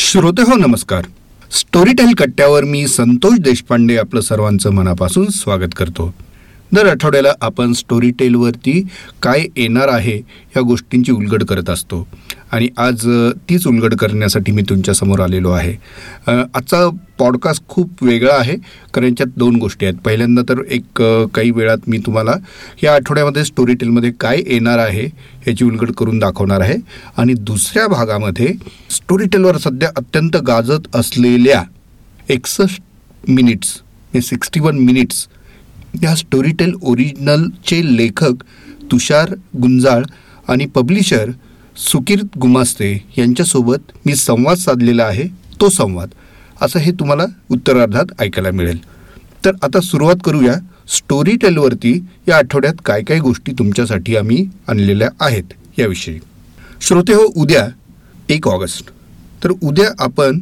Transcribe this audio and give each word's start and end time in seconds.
श्रोते 0.00 0.42
हो 0.42 0.54
नमस्कार. 0.54 1.04
स्टोरीटेल 1.52 2.14
कट्ट्यावर 2.14 2.64
मी 2.64 2.86
संतोष 2.86 3.38
देशपांडे 3.38 3.96
आपलं 3.96 4.20
सर्वांचं 4.20 4.70
मनापासून 4.70 5.26
स्वागत 5.26 5.74
करतो. 5.76 6.14
दर 6.74 6.86
आठवड्याला 6.86 7.32
आपण 7.40 7.72
स्टोरी 7.72 8.10
टेलवरती 8.18 8.80
काय 9.22 9.44
येणार 9.56 9.88
आहे 9.88 10.16
या 10.16 10.60
गोष्टींची 10.60 11.12
उलगड 11.12 11.44
करत 11.44 11.70
असतो. 11.70 12.06
आणि 12.52 12.68
आज 12.78 13.06
तीच 13.48 13.66
उलगड 13.66 13.94
करण्यासाठी 13.94 14.52
मी 14.52 14.62
तुमच्यासमोर 14.68 15.20
आलेलो 15.20 15.50
आहे. 15.50 15.72
आजचा 16.28 16.88
पॉडकास्ट 17.18 17.62
खूप 17.68 18.02
वेगळा 18.04 18.34
आहे 18.34 18.56
कारण 18.94 19.06
याच्यात 19.06 19.38
दोन 19.38 19.56
गोष्टी 19.56 19.86
आहेत. 19.86 19.96
पहिल्यांदा 20.04 20.42
तर 20.48 20.62
एक 20.68 21.02
काही 21.34 21.50
वेळात 21.50 21.88
मी 21.88 21.98
तुम्हाला 22.06 22.34
या 22.82 22.94
आठवड्यामध्ये 22.94 23.44
स्टोरी 23.44 23.74
टेलमध्ये 23.74 24.10
काय 24.20 24.42
येणार 24.46 24.78
आहे 24.78 25.04
याची 25.48 25.64
उलगड 25.64 25.90
करून 25.98 26.18
दाखवणार 26.18 26.60
आहे. 26.60 26.76
आणि 27.16 27.34
दुसऱ्या 27.34 27.86
भागामध्ये 27.88 28.52
स्टोरी 28.90 29.28
टेलवर 29.32 29.56
सध्या 29.58 29.90
अत्यंत 29.96 30.36
गाजत 30.46 30.96
असलेल्या 30.96 31.62
एकसष्ट 32.28 32.82
मिनिट्स 33.28 33.80
सिक्स्टी 34.24 34.60
वन 34.60 34.78
मिनिट्स 34.78 35.26
या 36.02 36.14
स्टोरीटेल 36.14 36.72
ओरिजिनलचे 36.82 37.96
लेखक 37.96 38.32
तुषार 38.92 39.34
गुंजाळ 39.62 40.02
आणि 40.48 40.66
पब्लिशर 40.66 41.30
सुकीर्त 41.76 42.38
गुमास्ते 42.38 43.04
यांच्यासोबत 43.18 43.92
मी 44.06 44.14
संवाद 44.14 44.56
साधलेला 44.56 45.04
आहे. 45.04 45.24
तो 45.60 45.68
संवाद. 45.68 46.08
असं 46.60 46.78
हे 46.78 46.92
तुम्हाला 46.92 47.24
उत्तरार्धात 47.50 48.04
ऐकायला 48.18 48.50
मिळेल. 48.50 48.78
तर 49.44 49.52
आता 49.62 49.80
सुरुवात 49.80 50.16
करूया. 50.24 50.54
स्टोरी 50.88 51.36
टेलवरती 51.36 52.04
या 52.28 52.36
आठवड्यात 52.36 52.74
काय 52.84 53.02
काय 53.02 53.18
गोष्टी 53.18 53.52
तुमच्यासाठी 53.52 54.16
आम्ही 54.16 54.48
आणलेल्या 54.68 55.10
आहेत 55.20 55.44
याविषयी. 55.78 56.18
श्रोते 56.80 57.12
हो 57.12 57.32
उद्या 57.36 57.68
एक 58.28 58.48
ऑगस्ट. 58.48 58.90
तर 59.44 59.50
उद्या 59.62 59.90
आपण 59.98 60.40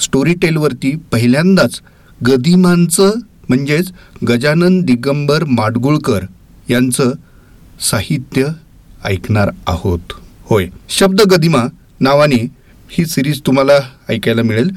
स्टोरी 0.00 0.34
टेलवरती 0.34 0.96
पहिल्यांदाच 1.12 1.80
गदिमांचं 2.26 3.10
म्हणजेच 3.48 3.92
गजानन 4.28 4.82
दिगंबर 4.82 5.44
माडगुळकर 5.44 6.20
यांचं 6.70 7.12
साहित्य 7.80 8.46
ऐकणार 9.04 9.50
आहोत. 9.66 10.00
होय. 10.42 10.66
शब्द 10.88 11.20
गदिमा 11.20 11.62
नावाने 12.00 12.48
ही 12.90 13.06
सिरीज 13.06 13.40
तुम्हाला 13.40 13.72
ऐकायला 14.08 14.42
मिळेल. 14.42 14.70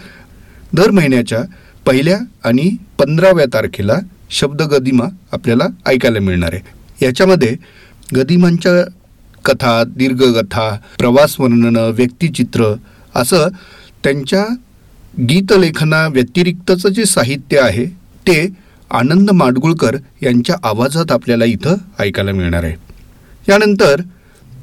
दर 0.74 0.92
महिन्याच्या 0.92 1.40
पहिल्या 1.86 2.18
आणि 2.44 2.76
पंधराव्या 3.00 3.46
तारखेला 3.46 3.96
शब्द 4.30 4.62
गदिमा 4.62 5.04
आपल्याला 5.32 5.66
ऐकायला 5.86 6.20
मिळणार 6.20 6.50
आहे. 6.54 7.06
याच्यामध्ये 7.06 7.56
गदिमांच्या 8.16 8.92
कथा 9.46 9.84
दीर्घकथा 9.84 10.78
प्रवास 11.00 11.40
वर्णनं 11.40 11.90
व्यक्तिचित्र 11.90 12.76
असं 13.16 13.48
त्यांच्या 14.04 14.46
गीतलेखना 15.20 16.08
व्यतिरिक्तचं 16.08 16.90
जे 16.90 17.06
साहित्य 17.06 17.60
आहे 17.60 17.97
ते 18.28 18.48
आनंद 18.92 19.32
माडगुळकर 19.32 19.96
यांच्या 20.22 20.56
आवाजात 20.64 21.12
आपल्याला 21.12 21.46
इथं 21.46 21.76
ऐकायला 22.00 22.32
मिळणार 22.32 22.64
आहे. 22.64 22.76
यानंतर 23.50 24.02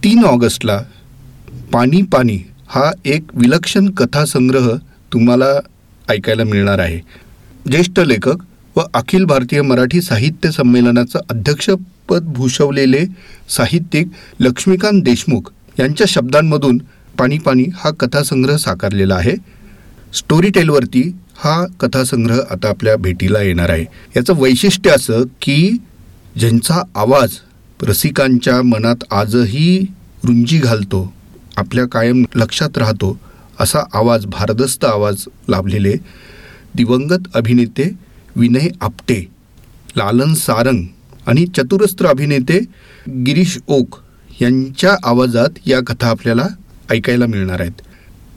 तीन 0.04 0.24
ऑगस्टला 0.24 0.78
पाणी 1.72 2.02
पाणी 2.02 2.38
हा 2.68 2.90
एक 3.04 3.22
विलक्षण 3.34 3.90
कथासंग्रह 3.90 4.68
तुम्हाला 5.12 5.46
ऐकायला 6.08 6.44
मिळणार 6.44 6.78
आहे. 6.78 7.00
ज्येष्ठ 7.70 8.00
लेखक 8.00 8.42
व 8.76 8.80
अखिल 8.94 9.24
भारतीय 9.24 9.62
मराठी 9.62 10.00
साहित्य 10.00 10.50
संमेलनाचं 10.50 11.18
अध्यक्षपद 11.30 12.32
भूषवलेले 12.34 13.04
साहित्यिक 13.48 14.08
लक्ष्मीकांत 14.40 15.02
देशमुख 15.02 15.50
यांच्या 15.78 16.06
शब्दांमधून 16.08 16.78
पाणी 17.18 17.38
पाणी 17.38 17.64
हा 17.74 17.90
कथासंग्रह 17.90 18.56
साकारलेला 18.56 19.14
आहे. 19.14 19.34
स्टोरी 20.14 20.50
टेलवरती 20.50 21.10
हा 21.36 21.64
कथासंग्रह 21.80 22.40
आता 22.50 22.68
आपल्या 22.68 22.96
भेटीला 22.96 23.40
येणार 23.42 23.70
आहे. 23.70 23.84
याचं 24.16 24.34
वैशिष्ट्य 24.38 24.90
असं 24.90 25.22
की 25.40 25.76
ज्यांचा 26.38 26.82
आवाज 26.94 27.38
रसिकांच्या 27.82 28.60
मनात 28.62 29.04
आजही 29.10 29.78
रुंजी 30.24 30.58
घालतो 30.58 31.12
आपल्या 31.56 31.84
कायम 31.88 32.24
लक्षात 32.36 32.78
राहतो 32.78 33.16
असा 33.60 33.82
आवाज 33.94 34.24
भारदस्त 34.26 34.84
आवाज 34.84 35.24
लाभलेले 35.48 35.92
दिवंगत 36.74 37.28
अभिनेते 37.34 37.90
विनय 38.36 38.68
आपटे 38.80 39.20
लालन 39.96 40.34
सारंग 40.34 40.84
आणि 41.26 41.44
चतुरस्त्र 41.56 42.06
अभिनेते 42.06 42.58
गिरीश 43.26 43.58
ओक 43.66 43.98
यांच्या 44.40 44.96
आवाजात 45.04 45.58
या 45.66 45.80
कथा 45.86 46.08
आपल्याला 46.08 46.46
ऐकायला 46.90 47.26
मिळणार 47.26 47.60
आहेत. 47.60 47.72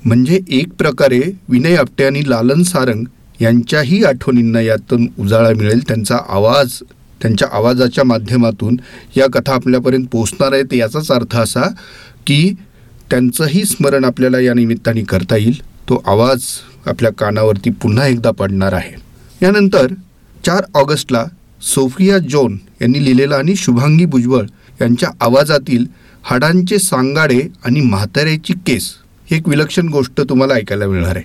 म्हणजे 0.08 0.40
एक 0.50 0.74
प्रकारे 0.80 1.20
विनय 1.50 1.76
आपटे 1.76 2.04
आणि 2.06 2.22
लालन 2.28 2.62
सारंग 2.64 3.04
यांच्याही 3.42 4.04
आठवणींना 4.04 4.62
यातून 4.62 5.08
उजाळा 5.20 5.50
मिळेल. 5.58 5.80
त्यांचा 5.88 6.18
आवाज 6.30 6.74
त्यांच्या 7.22 7.48
आवाजाच्या 7.52 8.04
माध्यमातून 8.04 8.78
या 9.18 9.26
कथा 9.34 9.54
आपल्यापर्यंत 9.54 10.06
पोचणार 10.12 10.54
आहेत. 10.54 10.74
याचाच 10.74 11.12
अर्थ 11.12 11.36
असा 11.38 11.68
की 12.28 12.54
त्यांचंही 13.12 13.64
स्मरण 13.66 14.06
आपल्याला 14.06 14.40
या 14.40 14.54
निमित्ताने 14.54 15.02
करता 15.02 15.38
येईल. 15.38 15.60
तो 15.90 16.02
आवाज 16.06 16.44
आपल्या 16.86 17.12
कानावरती 17.12 17.70
पुन्हा 17.72 18.06
एकदा 18.08 18.32
पडणार 18.32 18.74
आहे. 18.74 18.94
यानंतर 19.42 19.94
चार 20.46 20.64
ऑगस्टला 20.76 21.26
सोफिया 21.66 22.18
जोन 22.30 22.58
यांनी 22.82 23.04
लिहिलेला 23.04 23.36
आणि 23.36 23.56
शुभांगी 23.56 24.06
भुजबळ 24.06 24.46
यांच्या 24.82 25.10
आवाजातील 25.22 25.86
हाडांचे 26.24 26.80
सांगाडे 26.80 27.40
आणि 27.66 27.82
म्हाताऱ्याची 27.82 28.54
केस 28.68 28.90
ही 29.30 29.38
एक 29.38 29.48
विलक्षण 29.50 29.88
गोष्ट 29.90 30.22
तुम्हाला 30.30 30.54
ऐकायला 30.54 30.88
मिळणार 30.88 31.16
आहे. 31.16 31.24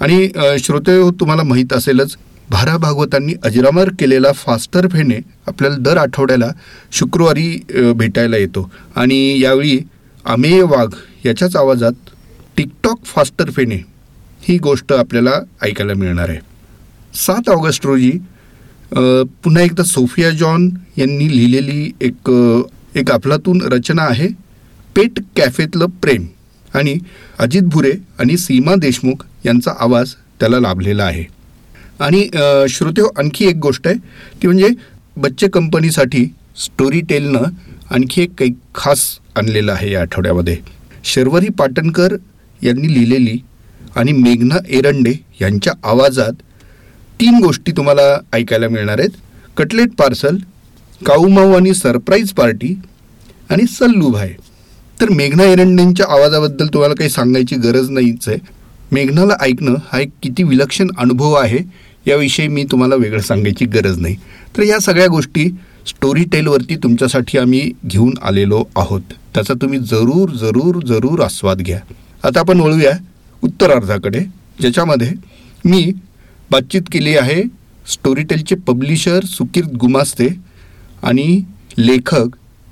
आणि 0.00 0.58
श्रोते 0.60 0.96
हो, 0.98 1.10
तुम्हाला 1.20 1.42
माहीत 1.42 1.72
असेलच 1.72 2.16
भारा 2.50 2.76
भागवतांनी 2.76 3.34
अजरामर 3.44 3.88
केलेला 3.98 4.32
फास्टर 4.34 4.86
फेणे 4.88 5.18
आपल्याला 5.46 5.76
दर 5.80 5.96
आठवड्याला 5.96 6.50
शुक्रवारी 6.92 7.92
भेटायला 7.96 8.36
येतो. 8.36 8.70
आणि 8.96 9.40
यावेळी 9.40 9.78
अमेय 10.24 10.62
वाघ 10.62 10.88
याच्याच 11.26 11.56
आवाजात 11.56 12.10
टिकटॉक 12.56 13.04
फास्टर 13.04 13.50
फेणे 13.50 13.82
ही 14.42 14.58
गोष्ट 14.62 14.92
आपल्याला 14.92 15.30
ऐकायला 15.62 15.94
मिळणार 15.94 16.28
आहे. 16.28 16.38
सात 17.14 17.48
ऑगस्ट 17.50 17.86
रोजी 17.86 18.10
पुन्हा 18.92 19.62
एकदा 19.62 19.82
सोफिया 19.84 20.30
जॉन 20.30 20.68
यांनी 20.96 21.28
लिहिलेली 21.36 21.90
एक 22.00 22.30
एक 22.96 23.10
अफलातून 23.10 23.60
रचना 23.72 24.02
आहे 24.02 24.28
पेट 24.96 25.18
कॅफेतलं 25.36 25.86
प्रेम. 26.02 26.26
आणि 26.74 26.96
अजित 27.38 27.62
भुरे 27.62 27.92
आणि 28.18 28.36
सीमा 28.36 28.74
देशमुख 28.74 29.24
यांचा 29.46 29.70
आवाज 29.78 30.12
त्याला 30.40 30.60
लाभलेला 30.60 31.04
आहे. 31.04 31.24
आणि 32.00 32.28
अ, 32.34 32.66
श्रोते 32.68 33.00
हो, 33.00 33.08
आणखी 33.18 33.46
एक 33.46 33.56
गोष्ट 33.56 33.86
आहे. 33.86 33.96
ती 34.42 34.46
म्हणजे 34.46 34.68
बच्चे 35.16 35.48
कंपनीसाठी 35.48 36.34
स्टोरी 36.56 37.00
टेलनं 37.00 37.40
आणखी 37.90 38.22
एक 38.22 38.30
काही 38.38 38.50
खास 38.74 39.18
आणलेलं 39.36 39.72
आहे 39.72 39.92
या 39.92 40.00
आठवड्यामध्ये. 40.00 40.56
शर्वरी 41.04 41.48
पाटणकर 41.48 42.16
यांनी 42.62 42.94
लिहिलेली 42.94 43.38
आणि 43.96 44.12
मेघना 44.12 44.54
एरंडे 44.68 45.12
यांच्या 45.40 45.72
आवाजात 45.84 46.32
तीन 47.20 47.38
गोष्टी 47.42 47.72
तुम्हाला 47.72 48.20
ऐकायला 48.32 48.68
मिळणार 48.68 48.98
आहेत. 48.98 49.10
कटलेट 49.56 49.88
पार्सल 49.98 50.36
काऊमाऊ 51.06 51.52
आणि 51.52 51.74
सरप्राईज 51.74 52.32
पार्टी 52.32 52.78
आणि 53.50 53.66
सल्लू 53.66 54.10
भाई. 54.10 54.28
तर 55.00 55.08
मेघना 55.08 55.44
एरंडेंच्या 55.44 56.06
आवाजाबद्दल 56.08 56.66
तुम्हाला 56.66 56.94
काही 56.94 57.10
सांगायची 57.10 57.56
गरज 57.56 57.90
नाहीच 57.90 58.28
आहे. 58.28 58.38
मेघनाला 58.92 59.34
ऐकणं 59.40 59.74
हा 59.92 60.00
एक 60.00 60.10
किती 60.22 60.42
विलक्षण 60.42 60.88
अनुभव 60.98 61.32
आहे 61.32 61.58
याविषयी 62.06 62.48
मी 62.48 62.64
तुम्हाला 62.64 62.94
वेगळं 62.94 63.20
सांगायची 63.20 63.64
गरज 63.64 63.98
नाही. 63.98 64.16
तर 64.56 64.62
या 64.62 64.78
सगळ्या 64.78 65.06
गोष्टी 65.06 65.48
स्टोरी 65.86 66.24
टेलवरती 66.24 66.76
तुमच्यासाठी 66.76 67.38
आम्ही 67.38 67.70
घेऊन 67.86 68.14
आलेलो 68.22 68.64
आहोत. 68.76 69.00
त्याचा 69.34 69.54
तुम्ही 69.54 69.78
जरूर 69.78 70.30
जरूर 70.30 70.84
जरूर 70.86 71.20
आस्वाद 71.20 71.58
घ्या. 71.58 71.78
आता 72.24 72.40
आपण 72.40 72.60
वळूया 72.60 72.92
उत्तरार्धाकडे 73.42 74.20
ज्याच्यामध्ये 74.60 75.10
मी 75.64 75.92
बातचीत 76.50 76.82
केली 76.92 77.16
आहे 77.16 77.42
स्टोरीटेलचे 77.86 78.54
पब्लिशर 78.54 79.24
सुकीर्त 79.24 79.68
गुमास्ते 79.68 80.28
आणि 81.02 81.42
लेखक 81.78 82.26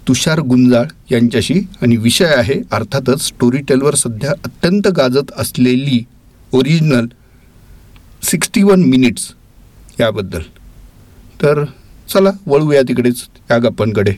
तुषार 0.08 0.38
गुंजाळ 0.40 0.84
यांच्याशी 1.10 1.54
आणि 1.82 1.96
विषय 1.96 2.24
आहे 2.24 2.54
अर्थातच 2.72 3.20
स्टोरीटेलवर 3.20 3.94
सध्या 3.94 4.30
अत्यंत 4.30 4.88
गाजत 4.88 5.32
असलेली 5.36 6.04
ओरिजिनल 6.52 7.06
सिक्स्टी 8.22 8.62
वन 8.62 8.80
मिनिट्स 8.80 9.34
याबद्दल. 10.00 10.42
तर 11.42 11.64
चला 12.08 12.30
वळूया 12.46 12.82
तिकडेच 12.82 13.28
या 13.50 13.58
गप्पांकडे. 13.58 14.12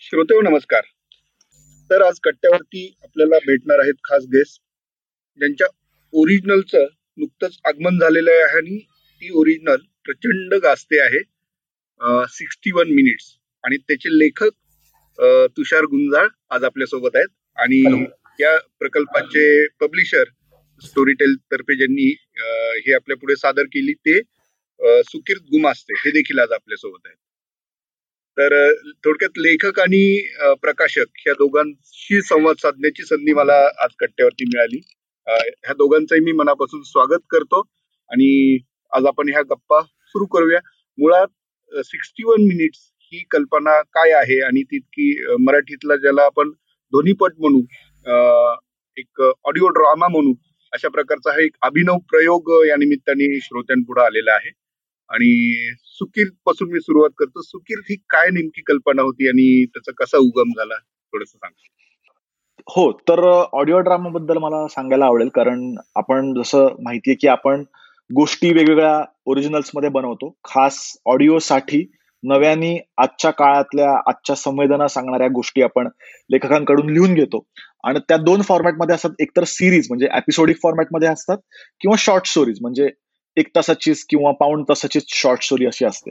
श्रोते 0.00 0.40
नमस्कार. 0.40 0.80
तर 1.90 2.02
आज 2.02 2.14
कट्ट्यावरती 2.22 2.94
आपल्याला 3.02 3.38
भेटणार 3.46 3.78
आहेत 3.78 3.94
खास 4.04 4.22
गेस्ट 4.24 4.60
ज्यांच्या 5.38 5.66
ओरिजिनलचं 6.12 6.86
नुकतंच 7.16 7.58
आगमन 7.64 7.98
झालेलं 7.98 8.30
आहे 8.30 8.56
आणि 8.56 8.78
ती 9.20 9.30
ओरिजिनल 9.34 9.76
प्रचंड 9.76 10.54
गाजते 10.54 11.00
आहे. 11.00 11.35
Sixty 12.00 12.70
one 12.74 12.88
minutes. 12.94 13.34
आणि 13.64 13.76
त्याचे 13.76 14.18
लेखक 14.18 14.50
तुषार 15.56 15.84
गुंजाळ 15.90 16.26
आज 16.54 16.64
आपल्यासोबत 16.64 17.16
आहेत. 17.16 17.28
आणि 17.56 18.04
या 18.40 18.56
प्रकल्पाचे 18.78 19.66
पब्लिशर 19.80 20.24
स्टोरीटेल 20.82 21.34
तर्फे 21.52 21.76
ज्यांनी 21.76 22.10
हे 22.86 22.94
आपल्या 22.94 23.16
पुढे 23.16 23.36
सादर 23.36 23.64
केली 23.72 23.92
ते 24.06 24.20
सुकीर्त 25.10 25.42
गुमास्ते. 25.50 25.94
हे 26.04 26.10
देखील 26.12 26.38
आज 26.38 26.52
आपल्यासोबत 26.52 27.06
आहेत. 27.06 27.16
तर 28.38 28.72
थोडक्यात 29.04 29.38
लेखक 29.38 29.78
आणि 29.80 30.32
प्रकाशक 30.62 31.26
या 31.26 31.32
दोघांशी 31.32 32.20
संवाद 32.22 32.56
साधण्याची 32.62 33.04
संधी 33.04 33.32
मला 33.34 33.56
आज 33.84 33.94
कट्ट्यावरती 33.98 34.44
मिळाली. 34.46 34.80
ह्या 35.26 35.72
दोघांचंही 35.74 36.20
मी 36.24 36.32
मनापासून 36.32 36.82
स्वागत 36.82 37.24
करतो. 37.30 37.60
आणि 38.10 38.58
आज 38.92 39.06
आपण 39.06 39.28
ह्या 39.28 39.42
गप्पा 39.50 39.80
सुरू 39.82 40.26
करूया. 40.36 40.58
मुळात 40.98 41.28
सिक्स्टी 41.72 42.24
वन 42.26 42.46
मिनिट्स 42.48 42.78
ही 43.12 43.22
कल्पना 43.30 43.80
काय 43.94 44.12
आहे? 44.12 44.40
आणि 44.46 44.62
तितकी 44.70 45.14
मराठीतला 45.46 45.96
ज्याला 45.96 46.22
आपण 46.24 46.50
ध्वनीपट 46.50 47.32
म्हणू 47.40 47.60
एक 48.96 49.20
ऑडिओ 49.20 49.68
ड्रामा 49.78 50.08
म्हणू 50.08 50.32
अशा 50.72 50.88
प्रकारचा 50.88 51.32
हा 51.32 51.42
एक 51.44 51.56
अभिनव 51.62 51.98
प्रयोग 52.10 52.50
या 52.68 52.76
निमित्ताने 52.76 53.38
श्रोत्यांपुढे 53.40 54.00
आलेला 54.04 54.32
आहे. 54.34 54.50
आणि 55.10 55.74
सुकीरपासून 55.98 56.70
मी 56.72 56.80
सुरुवात 56.80 57.10
करतो. 57.18 57.42
सुकीर 57.42 57.78
ही 57.90 57.96
काय 58.10 58.30
नेमकी 58.34 58.62
कल्पना 58.66 59.02
होती 59.02 59.28
आणि 59.28 59.64
त्याचा 59.74 59.92
कसा 60.04 60.18
उगम 60.18 60.52
झाला? 60.56 60.74
थोडस 61.12 61.28
सांग. 61.28 61.52
हो 62.68 62.90
तर 63.08 63.20
ऑडिओ 63.52 63.78
ड्रामा 63.80 64.08
बद्दल 64.10 64.38
मला 64.38 64.66
सांगायला 64.70 65.04
आवडेल. 65.06 65.28
कारण 65.34 65.74
आपण 65.96 66.32
जसं 66.40 66.66
माहितीये 66.84 67.16
की 67.20 67.28
आपण 67.28 67.62
गोष्टी 68.10 68.52
वेगवेगळ्या 68.52 69.02
ओरिजिनल्समध्ये 69.26 69.88
बनवतो. 69.90 70.30
खास 70.44 70.78
ऑडिओसाठी 71.06 71.84
नव्याने 72.22 72.76
आजच्या 72.98 73.30
काळातल्या 73.30 73.90
आजच्या 74.08 74.36
संवेदना 74.36 74.86
सांगणाऱ्या 74.88 75.28
गोष्टी 75.28 75.62
आपण 75.62 75.88
लेखकांकडून 76.30 76.90
लिहून 76.90 77.14
घेतो. 77.14 77.44
आणि 77.84 77.98
त्या 78.08 78.16
दोन 78.16 78.42
फॉर्मॅटमध्ये 78.42 78.94
असतात 78.94 79.20
एकतर 79.20 79.44
सिरीज 79.44 79.86
म्हणजे 79.90 80.08
एपिसोडिक 80.16 80.56
फॉर्मॅटमध्ये 80.62 81.08
असतात 81.08 81.38
किंवा 81.80 81.96
शॉर्ट 81.98 82.26
स्टोरीज 82.26 82.58
म्हणजे 82.60 82.88
एक 83.36 83.48
तासाचीच 83.56 84.04
किंवा 84.04 84.30
पाऊण 84.32 84.62
तासाचीच 84.62 85.04
शॉर्ट 85.08 85.42
स्टोरी 85.42 85.66
अशी 85.66 85.84
असते. 85.84 86.10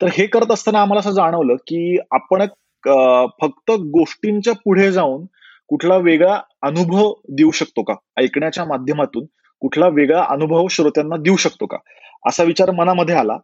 तर 0.00 0.08
हे 0.12 0.26
करत 0.26 0.50
असताना 0.50 0.80
आम्हाला 0.80 1.00
असं 1.00 1.10
जाणवलं 1.10 1.54
की 1.54 1.96
आपण 2.10 2.44
फक्त 3.40 3.70
गोष्टींच्या 3.70 4.52
पुढे 4.64 4.90
जाऊन 4.92 5.24
कुठला 5.68 5.96
वेगळा 5.96 6.40
अनुभव 6.62 7.12
देऊ 7.28 7.50
शकतो 7.50 7.82
का? 7.82 7.94
ऐकण्याच्या 8.18 8.64
माध्यमातून 8.64 9.24
कुठला 9.62 9.88
वेगळा 9.88 10.24
अनुभव 10.28 10.66
श्रोत्यांना 10.68 11.16
देऊ 11.16 11.36
शकतो 11.36 11.66
का? 11.66 11.76
असा 12.26 12.42
विचार 12.42 12.70
मनामध्ये 12.70 13.14
आला. 13.14 13.36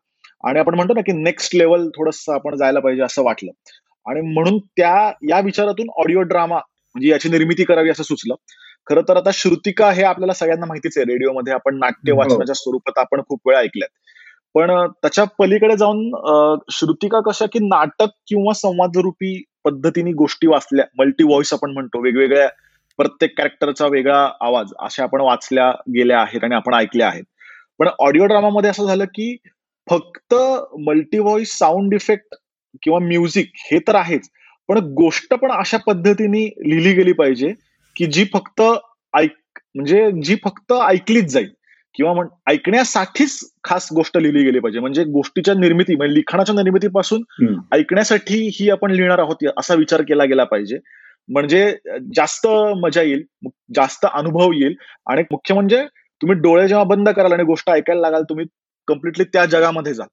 आणि 0.44 0.58
आपण 0.58 0.74
म्हणतो 0.74 0.94
ना 0.94 1.00
की 1.00 1.12
नेक्स्ट 1.12 1.56
लेवल 1.56 1.88
थोडस 1.88 2.24
आपण 2.28 2.56
जायला 2.56 2.80
पाहिजे 2.80 3.02
असं 3.02 3.24
वाटलं. 3.24 3.50
आणि 4.06 4.20
म्हणून 4.20 4.58
त्या 4.58 5.12
या 5.28 5.40
विचारातून 5.40 5.86
ऑडिओ 5.96 6.20
ड्रामा 6.20 6.56
म्हणजे 6.56 7.08
याची 7.08 7.28
निर्मिती 7.28 7.64
करावी 7.64 7.90
असं 7.90 8.02
सुचलं. 8.02 8.34
खरं 8.86 9.02
तर 9.08 9.16
आता 9.16 9.30
श्रुतिका 9.34 9.90
हे 9.92 10.02
आपल्याला 10.02 10.32
सगळ्यांना 10.32 10.66
माहितीच 10.66 10.98
आहे. 10.98 11.04
रेडिओमध्ये 11.04 11.52
आपण 11.52 11.78
नाट्य 11.78 12.12
हो. 12.12 12.18
वाचनाच्या 12.18 12.54
स्वरूपात 12.54 12.98
आपण 12.98 13.20
खूप 13.28 13.40
वेळा 13.46 13.60
ऐकल्यात. 13.60 13.96
पण 14.54 14.70
त्याच्या 15.02 15.24
पलीकडे 15.38 15.76
जाऊन 15.76 16.10
श्रुतिका 16.70 17.20
कशा 17.20 17.46
की 17.46 17.58
नाटक 17.58 18.08
किंवा 18.28 18.52
संवादरूपी 18.52 19.44
पद्धतीने 19.64 20.12
गोष्टी 20.12 20.46
वाचल्या. 20.46 20.84
मल्टी 20.98 21.24
व्हॉइस 21.24 21.52
आपण 21.52 21.70
म्हणतो. 21.70 22.02
वेगवेगळ्या 22.02 22.48
प्रत्येक 22.98 23.36
कॅरेक्टरचा 23.38 23.86
वेगळा 23.86 24.28
आवाज 24.40 24.72
अशा 24.78 25.02
आपण 25.02 25.20
वाचल्या 25.20 25.70
गेल्या 25.94 26.20
आहेत 26.20 26.44
आणि 26.44 26.54
आपण 26.54 26.74
ऐकल्या 26.74 27.08
आहेत. 27.08 27.24
पण 27.78 27.88
ऑडिओ 27.98 28.26
ड्रामामध्ये 28.26 28.70
असं 28.70 28.86
झालं 28.86 29.04
की 29.04 29.36
फक्त 29.88 30.34
मल्टी 30.86 31.18
व्हॉइस 31.18 31.58
साऊंड 31.58 31.94
इफेक्ट 31.94 32.34
किंवा 32.82 32.98
म्युझिक 32.98 33.50
हे 33.70 33.78
तर 33.78 33.94
आहेच 33.94 34.28
पण 34.68 34.78
गोष्ट 34.94 35.34
पण 35.34 35.50
अशा 35.52 35.76
पद्धतीने 35.86 36.44
लिहिली 36.68 36.92
गेली 36.92 37.12
पाहिजे 37.12 37.52
की 37.96 38.06
जी 38.06 38.24
फक्त 38.32 38.62
ऐक 39.14 39.36
म्हणजे 39.74 40.10
जी 40.22 40.36
फक्त 40.44 40.72
ऐकलीच 40.72 41.32
जाईल 41.32 41.48
किंवा 41.94 42.22
ऐकण्यासाठीच 42.50 43.38
खास 43.64 43.88
गोष्ट 43.94 44.16
लिहिली 44.18 44.42
गेली 44.44 44.58
पाहिजे. 44.58 44.80
म्हणजे 44.80 45.04
गोष्टीच्या 45.04 45.54
निर्मिती 45.54 45.96
म्हणजे 45.96 46.14
लिखाणाच्या 46.14 46.54
निर्मितीपासून 46.54 47.22
ऐकण्यासाठी 47.72 48.48
ही 48.54 48.68
आपण 48.70 48.90
लिहिणार 48.90 49.18
आहोत 49.18 49.44
असा 49.56 49.74
विचार 49.74 50.02
केला 50.02 50.24
गेला 50.24 50.44
पाहिजे. 50.44 50.78
म्हणजे 51.28 51.76
जास्त 52.14 52.46
मजा 52.82 53.02
येईल 53.02 53.22
जास्त 53.74 54.06
अनुभव 54.12 54.52
येईल 54.52 54.74
आणि 55.06 55.22
मुख्य 55.30 55.54
म्हणजे 55.54 55.84
तुम्ही 56.20 56.38
डोळे 56.40 56.66
जेव्हा 56.68 56.84
बंद 56.84 57.08
कराल 57.08 57.32
आणि 57.32 57.44
गोष्ट 57.44 57.70
ऐकायला 57.70 58.00
लागाल 58.00 58.22
तुम्ही 58.22 58.46
कम्प्लिटली 58.88 59.24
त्या 59.24 59.44
जगामध्ये 59.46 59.94
जाल. 59.94 60.06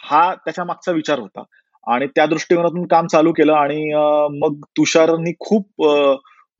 हा 0.00 0.34
त्याच्या 0.34 0.64
मागचा 0.64 0.92
विचार 0.92 1.18
होता. 1.18 1.42
आणि 1.86 2.06
त्या 2.06 2.26
दृष्टिकोनातून 2.26 2.86
काम 2.86 3.06
चालू 3.06 3.32
केलं 3.32 3.52
आणि 3.52 3.92
मग 4.40 4.64
तुषारनी 4.76 5.32
खूप 5.40 5.82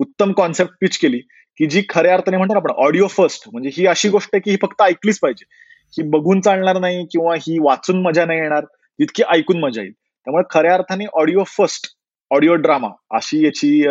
उत्तम 0.01 0.33
कॉन्सेप्ट 0.33 0.73
पिच 0.81 0.99
केली 0.99 1.19
की 1.61 1.67
जी 1.67 1.83
खऱ्या 1.89 2.15
अर्थाने 2.15 2.37
म्हणतो 2.37 2.57
आपण 2.57 2.71
ऑडिओ 2.77 3.07
फर्स्ट 3.07 3.49
म्हणजे 3.53 3.71
ही 3.77 3.87
अशी 3.87 4.09
गोष्ट 4.09 4.31
आहे 4.35 4.41
की 4.41 4.51
ही 4.51 4.57
फक्त 4.63 4.83
ऐकलीच 4.83 5.19
पाहिजे. 5.21 5.45
ही 5.95 6.09
बघून 6.09 6.41
चालणार 6.41 6.79
नाही 6.79 7.05
किंवा 7.13 7.35
ही 7.35 7.59
वाचून 7.63 8.03
मजा 8.03 8.25
नाही 8.25 8.41
येणार 8.41 8.65
इतकी 8.99 9.23
ऐकून 9.31 9.61
मजा 9.61 9.83
येईल. 9.83 9.93
त्यामुळे 9.93 10.45
खऱ्या 10.51 10.75
अर्थाने 10.75 11.07
ऑडिओ 11.15 11.43
फर्स्ट 11.47 11.87
ऑडिओ 12.33 12.55
ड्रामा 12.55 12.89
अशी 13.11 13.45
याची 13.45 13.87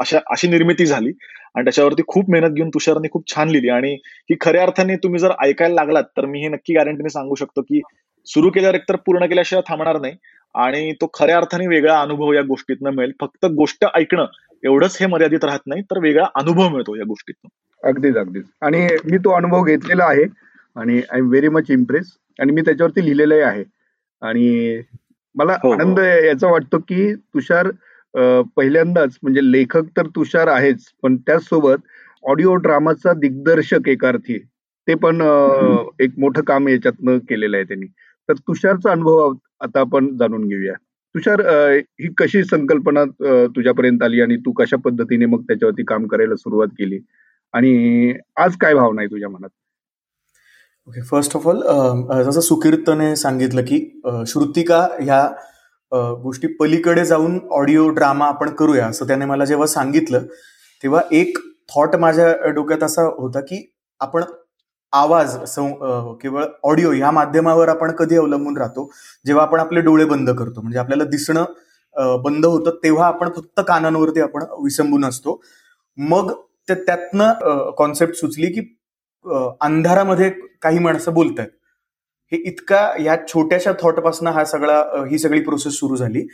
अशा 0.00 0.18
अशी 0.30 0.48
निर्मिती 0.48 0.86
झाली. 0.86 1.12
आणि 1.54 1.64
त्याच्यावरती 1.64 2.02
खूप 2.06 2.30
मेहनत 2.30 2.54
घेऊन 2.54 2.68
तुषारने 2.68 3.08
खूप 3.12 3.34
छान 3.34 3.48
लिहिली. 3.48 3.68
आणि 3.68 3.92
ही 4.30 4.36
खऱ्या 4.40 4.62
अर्थाने 4.62 4.96
तुम्ही 4.96 5.20
जर 5.20 5.32
ऐकायला 5.44 5.74
लागलात 5.74 6.04
तर 6.16 6.26
मी 6.26 6.40
हे 6.40 6.48
नक्की 6.48 6.74
गॅरंटीने 6.74 7.08
सांगू 7.08 7.34
शकतो 7.34 7.62
की 7.62 7.80
सुरू 8.26 8.50
केल्यावर 8.50 8.74
एकतर 8.74 8.96
पूर्ण 8.96 9.26
केल्याशिवाय 9.26 9.62
थांबणार 9.68 10.00
नाही. 10.00 10.14
आणि 10.54 10.92
तो 10.92 11.10
खऱ्या 11.14 11.36
अर्थाने 11.36 11.66
वेगळा 11.66 12.00
अनुभव 12.00 12.32
या 12.32 12.42
गोष्टीतनं 12.42 12.90
मिळेल. 12.90 13.12
फक्त 13.20 13.46
गोष्ट 13.46 13.84
ऐकणं 13.94 14.26
एवढंच 14.64 14.96
हे 15.00 15.06
मर्यादित 15.06 15.44
राहत 15.44 15.66
नाही 15.66 15.82
तर 15.82 15.98
वेगळा 15.98 16.26
अनुभव 16.34 16.68
मिळतो 16.68 16.96
या 16.96 17.04
गोष्टीतून. 17.08 17.48
अगदीच 17.88 18.16
अगदीच. 18.16 18.44
आणि 18.62 18.86
मी 19.10 19.18
तो 19.18 19.30
अनुभव 19.30 19.62
घेतलेला 19.62 20.04
आहे 20.04 20.24
आणि 20.76 21.00
I 21.12 21.18
am 21.18 21.28
very 21.28 21.48
much 21.48 21.70
impress 21.70 22.12
आणि 22.40 22.52
मी 22.52 22.60
त्याच्यावरती 22.60 23.04
लिहिलेलंही 23.04 23.40
आहे. 23.40 23.64
आणि 24.22 24.80
मला 25.34 25.52
हो, 25.52 25.68
हो. 25.68 25.74
आनंद 25.74 25.98
याचा 25.98 26.50
वाटतो 26.50 26.78
की 26.78 27.14
तुषार 27.14 27.68
पहिल्यांदाच 28.56 29.18
म्हणजे 29.22 29.40
लेखक 29.50 29.86
तर 29.96 30.06
तुषार 30.16 30.48
आहेच 30.48 30.84
पण 31.02 31.16
त्याचसोबत 31.16 31.78
ऑडिओ 32.24 32.54
ड्रामाचा 32.56 33.12
दिग्दर्शक 33.20 33.88
एक 33.88 34.04
अर्थी 34.04 34.38
ते 34.88 34.94
पण 34.94 35.20
एक 36.00 36.18
मोठं 36.18 36.42
काम 36.46 36.68
याच्यातनं 36.68 37.18
केलेलं 37.28 37.56
आहे 37.56 37.64
त्यांनी. 37.64 37.86
तर 38.28 38.34
तुषारचा 38.38 38.90
अनुभव 38.90 39.32
आता 39.60 39.80
आपण 39.80 40.16
जाणून 40.18 40.46
घेऊया. 40.48 40.72
तुषार 41.14 41.40
ही 42.00 42.08
कशी 42.18 42.42
संकल्पना 42.44 43.04
तुझ्यापर्यंत 43.56 44.02
आली 44.02 44.20
आणि 44.20 44.36
तू 44.46 44.52
कशा 44.58 44.76
पद्धतीने 44.84 45.26
मग 45.26 45.42
त्याच्यावरती 45.48 45.84
काम 45.88 46.06
करायला 46.06 46.36
सुरुवात 46.36 46.68
केली? 46.78 46.98
आणि 47.54 48.12
आज 48.36 48.56
काय 48.60 48.74
भावना 48.74 49.00
आहे 49.00 49.10
तुझ्या 49.10 49.28
मनात? 49.28 49.48
ओके 50.88 51.02
फर्स्ट 51.10 51.36
ऑफ 51.36 51.46
ऑल 51.48 51.60
जसं 52.22 52.40
सुकीर्तने 52.40 53.14
सांगितलं 53.16 53.62
की 53.68 53.78
श्रुतिका 54.26 54.86
ह्या 55.00 55.26
गोष्टी 55.92 56.46
पलीकडे 56.60 57.04
जाऊन 57.06 57.38
ऑडिओ 57.52 57.88
ड्रामा 57.94 58.26
आपण 58.26 58.50
करूया. 58.54 58.86
असं 58.86 59.06
त्याने 59.06 59.24
मला 59.24 59.44
जेव्हा 59.44 59.66
सांगितलं 59.66 60.26
तेव्हा 60.82 61.00
एक 61.12 61.38
थॉट 61.74 61.96
माझ्या 61.96 62.50
डोक्यात 62.54 62.82
असा 62.82 63.02
होता 63.18 63.40
की 63.40 63.64
आपण 64.00 64.22
आवाज 64.92 65.36
केवळ 66.20 66.44
ऑडिओ 66.64 66.90
ह्या 66.92 67.10
माध्यमावर 67.10 67.68
आपण 67.68 67.92
कधी 67.96 68.16
अवलंबून 68.16 68.56
राहतो? 68.58 68.90
जेव्हा 69.26 69.44
आपण 69.44 69.60
आपले 69.60 69.80
डोळे 69.80 70.04
बंद 70.04 70.30
करतो 70.30 70.60
म्हणजे 70.60 70.78
आपल्याला 70.78 71.04
दिसणं 71.04 71.44
बंद 72.22 72.46
होतं 72.46 72.76
तेव्हा 72.82 73.06
आपण 73.06 73.30
फक्त 73.36 73.60
कानांवरती 73.68 74.20
आपण 74.20 74.42
विसंबून 74.64 75.04
असतो. 75.04 75.40
मग 75.98 76.32
ते 76.68 76.74
त्यातनं 76.76 77.70
कॉन्सेप्ट 77.78 78.14
सुचली 78.14 78.46
की 78.52 78.60
अंधारामध्ये 79.60 80.30
काही 80.62 80.78
माणसं 80.78 81.14
बोलत 81.14 81.38
आहेत 81.40 81.50
हे 82.32 82.36
इतका 82.48 82.80
या 83.00 83.16
छोट्याशा 83.28 83.72
थॉटपासून 83.82 84.28
हा 84.28 84.44
सगळा 84.44 84.82
ही 85.10 85.18
सगळी 85.18 85.40
प्रोसेस 85.40 85.78
सुरू 85.78 85.96
झाली 85.96 86.26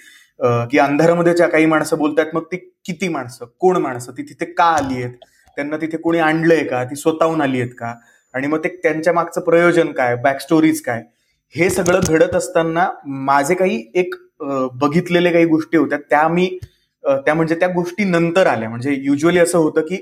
की 0.71 0.79
अंधारामध्ये 0.79 1.35
ज्या 1.35 1.49
काही 1.49 1.67
माणसं 1.67 1.99
बोलतात 1.99 2.35
मग 2.35 2.43
ती 2.53 2.57
किती 2.87 3.09
माणसं? 3.09 3.47
कोण 3.61 3.77
माणसं? 3.77 4.13
ती 4.13 4.23
तिथे 4.23 4.45
का 4.53 4.65
आली 4.67 5.03
आहेत? 5.03 5.17
त्यांना 5.57 5.77
तिथे 5.77 5.97
कोणी 5.97 6.19
आणलंय 6.19 6.65
का? 6.65 6.83
ती 6.85 6.97
स्वतःहून 6.97 7.41
आली 7.41 7.61
आहेत 7.61 7.73
का? 7.79 7.95
आणि 8.35 8.47
मग 8.47 8.65
ते 8.65 8.69
त्यांच्या 8.83 9.13
मागचं 9.13 9.41
प्रयोजन 9.41 9.93
काय? 9.93 10.15
बॅकस्टोरीज 10.23 10.81
काय? 10.83 11.03
हे 11.55 11.69
सगळं 11.71 12.01
घडत 12.09 12.35
असताना 12.35 12.89
माझे 13.07 13.55
काही 13.55 13.85
एक 13.95 14.15
बघितलेले 14.81 15.31
काही 15.33 15.45
गोष्टी 15.47 15.77
होत्या 15.77 15.99
त्या 16.11 16.27
मी 16.29 16.49
त्या 17.05 17.35
म्हणजे 17.35 17.55
त्या 17.55 17.69
गोष्टी 17.69 18.05
नंतर 18.05 18.47
आल्या. 18.47 18.69
म्हणजे 18.69 18.95
युजली 18.99 19.39
असं 19.39 19.59
होतं 19.59 19.81
की 19.89 19.97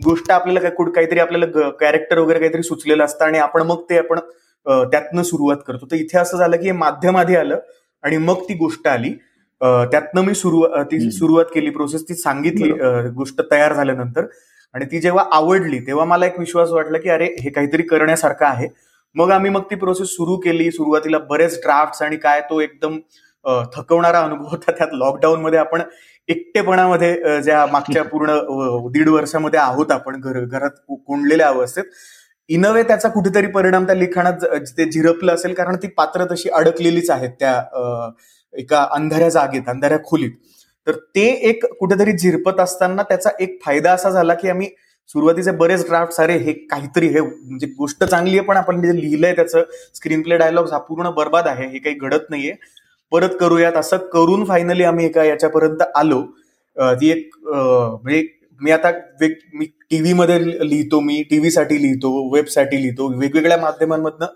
गोष्ट 0.00 0.30
आपल्याला 0.30 0.68
काहीतरी 0.70 1.18
आपल्याला 1.18 1.70
कॅरेक्टर 1.80 2.18
वगैरे 2.18 2.38
काहीतरी 2.38 2.62
सुचलेलं 2.62 3.04
असतं 3.04 3.24
आणि 3.24 3.38
आपण 3.38 3.62
मग 3.62 3.82
ते 3.90 3.98
आपण 3.98 4.18
त्यातनं 4.68 5.22
सुरुवात 5.22 5.56
करतो. 5.66 5.86
तर 5.90 5.96
इथे 5.96 6.18
असं 6.18 6.38
झालं 6.38 6.56
की 6.56 6.70
माध्यम 6.72 7.16
आधी 7.16 7.36
आलं 7.36 7.58
आणि 8.04 8.16
मग 8.18 8.42
ती 8.48 8.54
गोष्ट 8.54 8.88
आली. 8.88 9.10
त्यातनं 9.60 10.22
मी 10.24 10.34
सुरुवात 10.34 10.84
ती 10.84 11.10
सुरुवात 11.10 11.44
केली 11.54 11.70
प्रोसेस 11.70 12.02
ती 12.08 12.14
सांगितली 12.14 12.70
गोष्ट 13.16 13.40
तयार 13.50 13.72
झाल्यानंतर. 13.74 14.26
आणि 14.74 14.84
ती 14.84 15.00
जेव्हा 15.00 15.24
आवडली 15.32 15.78
तेव्हा 15.86 16.04
मला 16.04 16.26
एक 16.26 16.38
विश्वास 16.38 16.70
वाटला 16.70 16.98
की 16.98 17.08
अरे 17.10 17.26
हे 17.40 17.50
काहीतरी 17.50 17.82
करण्यासारखं 17.82 18.46
आहे. 18.46 18.68
मग 19.16 19.30
आम्ही 19.30 19.50
मग 19.50 19.62
ती 19.70 19.74
प्रोसेस 19.74 20.08
सुरू 20.08 20.36
केली. 20.36 20.70
सुरुवातीला 20.70 21.18
बरेच 21.30 21.60
ड्राफ्ट 21.62 22.02
आणि 22.02 22.16
काय 22.16 22.40
तो 22.50 22.60
एकदम 22.60 22.98
थकवणारा 23.74 24.20
अनुभव 24.20 24.48
होता. 24.50 24.72
त्यात 24.72 24.88
लॉकडाऊनमध्ये 24.92 25.58
आपण 25.58 25.82
एकटेपणामध्ये 26.28 27.40
ज्या 27.42 27.64
मागच्या 27.72 28.02
पूर्ण 28.12 28.38
दीड 28.92 29.08
वर्षामध्ये 29.08 29.60
आहोत 29.60 29.90
आपण 29.90 30.20
घर 30.20 30.40
घरात 30.44 30.70
कोंडलेल्या 30.88 31.48
अवस्थेत 31.48 31.84
इनवे 32.50 32.82
त्याचा 32.82 33.08
कुठेतरी 33.08 33.46
परिणाम 33.52 33.86
त्या 33.86 33.94
लिखाणात 33.94 34.44
ते 34.78 34.90
झिरपलं 34.90 35.34
असेल 35.34 35.54
कारण 35.54 35.76
ती 35.82 35.88
पात्र 35.96 36.24
तशी 36.30 36.48
अडकलेलीच 36.48 37.10
आहेत 37.10 37.30
त्या 37.40 38.10
एका 38.54 38.86
अंधाऱ्या 38.92 39.28
जागेत 39.28 39.68
अंधाऱ्या 39.68 39.98
खोलीत. 40.04 40.30
तर 40.86 40.96
ते 41.14 41.26
एक 41.48 41.64
कुठेतरी 41.78 42.12
झिरपत 42.12 42.60
असताना 42.60 43.02
त्याचा 43.02 43.30
एक 43.40 43.58
फायदा 43.64 43.92
असा 43.92 44.10
झाला 44.10 44.34
की 44.34 44.48
आम्ही 44.50 44.68
सुरुवातीचे 45.10 45.50
बरेच 45.56 45.84
ड्राफ्ट 45.86 46.12
सारे 46.12 46.36
हे 46.38 46.52
काहीतरी 46.70 47.08
हे 47.08 47.20
म्हणजे 47.20 47.66
गोष्ट 47.78 48.04
चांगली 48.04 48.38
आहे 48.38 48.46
पण 48.46 48.56
आपण 48.56 48.80
जे 48.82 48.94
लिहिलंय 48.96 49.34
त्याचं 49.34 49.62
स्क्रीन 49.94 50.22
प्ले 50.22 50.36
डायलॉग 50.36 50.70
हा 50.72 50.78
पूर्ण 50.78 51.10
बर्बाद 51.16 51.46
आहे 51.48 51.66
हे 51.68 51.78
काही 51.78 51.94
घडत 51.96 52.30
नाहीये. 52.30 52.54
परत 53.12 53.36
करूयात 53.40 53.72
असं 53.76 53.96
करून 54.12 54.44
फायनली 54.44 54.84
आम्ही 54.84 55.06
एका 55.06 55.24
याच्यापर्यंत 55.24 55.82
आलो. 55.96 56.22
ती 56.76 57.10
एक 57.10 57.36
म्हणजे 57.42 58.20
मी 58.60 58.70
आता 58.70 58.90
मी 59.54 59.66
टीव्हीमध्ये 59.90 60.38
लिहितो 60.68 61.00
मी 61.00 61.22
टीव्हीसाठी 61.30 61.80
लिहितो 61.82 62.10
वेबसाठी 62.34 62.82
लिहितो 62.82 63.08
वेगवेगळ्या 63.18 63.56
माध्यमांमधनं 63.58 64.26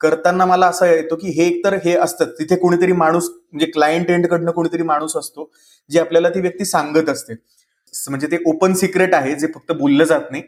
करताना 0.00 0.44
मला 0.44 0.66
असं 0.66 0.86
येतो 0.86 1.16
की 1.16 1.28
हे 1.30 1.46
एकतर 1.46 1.74
हे 1.84 1.94
असतं. 1.96 2.24
तिथे 2.38 2.56
कोणीतरी 2.56 2.92
माणूस 2.92 3.28
म्हणजे 3.52 3.66
क्लायंट 3.66 4.10
एंडकडनं 4.10 4.50
कोणीतरी 4.50 4.82
माणूस 4.82 5.16
असतो 5.16 5.50
जे 5.90 6.00
आपल्याला 6.00 6.28
ती 6.30 6.40
व्यक्ती 6.40 6.64
सांगत 6.64 7.08
असते. 7.08 7.34
म्हणजे 7.94 8.26
ते 8.30 8.38
ओपन 8.46 8.72
सिक्रेट 8.74 9.14
आहे 9.14 9.34
जे 9.34 9.46
फक्त 9.54 9.72
बोललं 9.72 10.04
जात 10.04 10.30
नाही. 10.30 10.42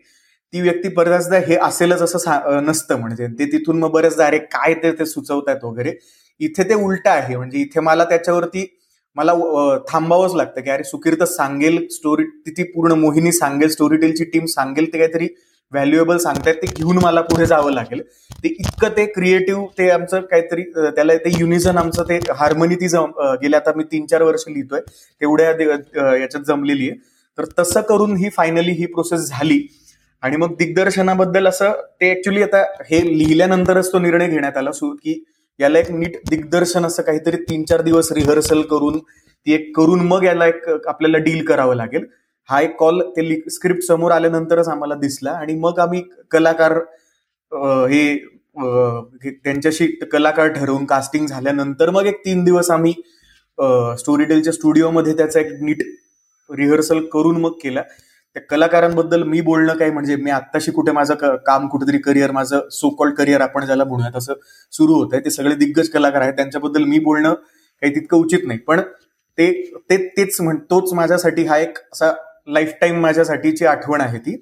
ती 0.52 0.61
व्यक्ती 0.61 0.88
बऱ्याचदा 0.97 1.38
हे 1.47 1.56
असेलच 1.62 2.02
असं 2.02 2.64
नसतं. 2.66 2.99
म्हणजे 3.00 3.26
ते 3.38 3.45
तिथून 3.52 3.78
मग 3.78 3.90
बऱ्याचदा 3.92 4.26
अरे 4.26 4.38
काय 4.38 4.75
ते 4.83 4.92
ते 4.99 5.06
सुचवतात 5.06 5.64
वगैरे. 5.64 5.92
इथे 6.40 6.68
ते 6.68 6.75
उलट 6.75 7.09
आहे. 7.09 7.37
म्हणजे 7.37 7.59
इथे 7.59 7.80
मला 7.80 8.04
त्याच्यावरती 8.04 8.66
मला 9.16 9.32
थांबावंच 9.88 10.35
लागतं 10.35 10.61
की 10.61 10.70
अरे 10.70 10.85
सुकीर्त 10.85 11.23
सांगेल 11.25 11.87
स्टोरी 11.90 12.25
ती 12.49 12.62
पूर्ण 12.73 12.92
मोहिनी 13.00 13.32
सांगेल 13.32 13.68
स्टोरी 13.70 13.96
टेलची 13.96 14.25
टीम 14.32 14.46
सांगेल 14.46 14.92
ते 14.92 14.99
काहीतरी 14.99 15.28
व्हॅल्युएबल 15.73 16.18
सांगतायत 16.18 16.56
ते 16.62 16.66
घेऊन 16.66 16.99
मला 17.02 17.20
पुढे 17.20 17.46
जावं 17.46 17.73
लागेल. 17.73 18.00
ते 18.42 18.49
इतकं 18.49 18.88
ते 18.96 19.06
क्रिएटिव्ह 19.06 19.66
ते 19.78 19.88
आमचं 19.90 20.20
काहीतरी 20.30 20.62
त्याला 20.96 21.14
ते 21.25 21.30
युनिझन 21.38 21.78
आमचं 21.78 22.02
ते 22.08 22.18
हार्मनी 22.38 22.75
ती 22.80 22.88
जम 22.88 23.11
गेल्या 23.42 23.61
आता 23.61 23.73
मी 23.76 23.85
तीन 23.92 24.06
चार 24.06 24.23
वर्ष 24.23 24.44
लिहितोय 24.49 24.80
तेवढ्या 25.20 25.49
याच्यात 26.16 26.42
जमलेली 26.46 26.88
आहे. 26.88 26.99
तर 27.38 27.44
तसं 27.58 27.80
करून 27.88 28.16
ही 28.16 28.28
फायनली 28.37 28.73
ही 28.73 28.87
प्रोसेस 28.87 29.28
झाली. 29.28 29.61
आणि 30.23 30.37
मग 30.37 30.54
दिग्दर्शनाबद्दल 30.58 31.46
असं 31.49 31.73
ते 32.00 32.11
ऍक्च्युली 32.12 32.42
आता 32.42 32.62
हे 32.90 33.00
लिहिल्यानंतरच 33.18 33.92
तो 33.92 33.99
निर्णय 33.99 34.28
घेण्यात 34.28 34.56
आला 34.56 34.73
सु 34.73 34.94
की 34.94 35.23
याला 35.61 35.79
एक 35.79 35.91
नीट 35.91 36.17
दिग्दर्शन 36.31 36.85
असं 36.87 37.03
काहीतरी 37.03 37.37
तीन 37.49 37.65
चार 37.65 37.83
दिवस 37.83 38.13
रिहर्सल 38.13 38.63
करून 38.71 38.99
ती 38.99 39.53
एक 39.55 39.71
करून 39.77 40.01
मग 40.07 40.25
याला 40.25 40.47
एक 40.47 40.69
आपल्याला 40.89 41.19
डील 41.25 41.45
करावं 41.47 41.75
लागेल. 41.77 42.05
हा 42.49 42.61
एक 42.61 42.77
कॉल 42.79 43.01
ते 43.17 43.41
स्क्रिप्ट 43.51 43.83
समोर 43.83 44.11
आल्यानंतरच 44.13 44.69
आम्हाला 44.69 44.95
दिसला 44.95 45.31
आणि 45.33 45.55
मग 45.61 45.79
आम्ही 45.81 46.03
कलाकार 46.31 46.73
हे 47.91 48.17
त्यांच्याशी 49.23 49.87
कलाकार 50.13 50.49
ठरवून 50.53 50.85
कास्टिंग 50.87 51.27
झाल्यानंतर 51.27 51.91
मग 51.91 52.07
एक 52.07 52.19
तीन 52.25 52.45
दिवस 52.45 52.71
आम्ही 52.71 52.93
स्टोरीटेलच्या 53.99 54.53
स्टुडिओमध्ये 54.53 55.17
त्याचा 55.17 55.41
एक 55.41 55.53
नीट 55.63 55.83
रिहर्सल 56.51 57.05
करून 57.13 57.41
मग 57.41 57.53
केला. 57.63 57.83
त्या 58.37 58.43
कलाकारांबद्दल 58.50 59.23
मी 59.23 59.40
बोलणं 59.40 59.76
काय 59.76 59.90
म्हणजे 59.90 60.16
मी 60.16 60.31
आत्ताशी 60.31 60.71
कुठे 60.73 60.93
माझं 60.93 61.37
काम 61.47 61.69
कुठेतरी 61.69 61.99
करिअर 61.99 62.31
माझं 62.31 62.69
सो 62.73 62.88
कॉल्ड 62.97 63.14
करिअर 63.16 63.40
आपण 63.40 63.64
ज्याला 63.66 63.85
म्हणूयात 63.85 64.16
असं 64.16 64.35
सुरू 64.73 64.95
होत 64.95 65.14
आहे 65.14 65.25
ते 65.25 65.31
सगळे 65.31 65.55
दिग्गज 65.55 65.88
कलाकार 65.90 66.23
आहेत. 66.23 66.33
त्यांच्याबद्दल 66.35 66.85
मी 66.85 66.99
बोलणं 66.99 67.35
काही 67.35 67.95
तितकं 67.95 68.16
उचित 68.16 68.47
नाही. 68.47 68.59
पण 68.59 68.81
ते 69.38 69.97
तेच 70.16 70.40
म्हण 70.40 70.59
तोच 70.71 70.93
माझ्यासाठी 70.95 71.45
हा 71.47 71.59
एक 71.59 71.78
असा 71.93 72.12
लाईफ 72.49 72.73
टाईम 72.81 73.00
माझ्यासाठीची 73.02 73.66
आठवण 73.66 74.00
आहे 74.00 74.19
ती. 74.19 74.37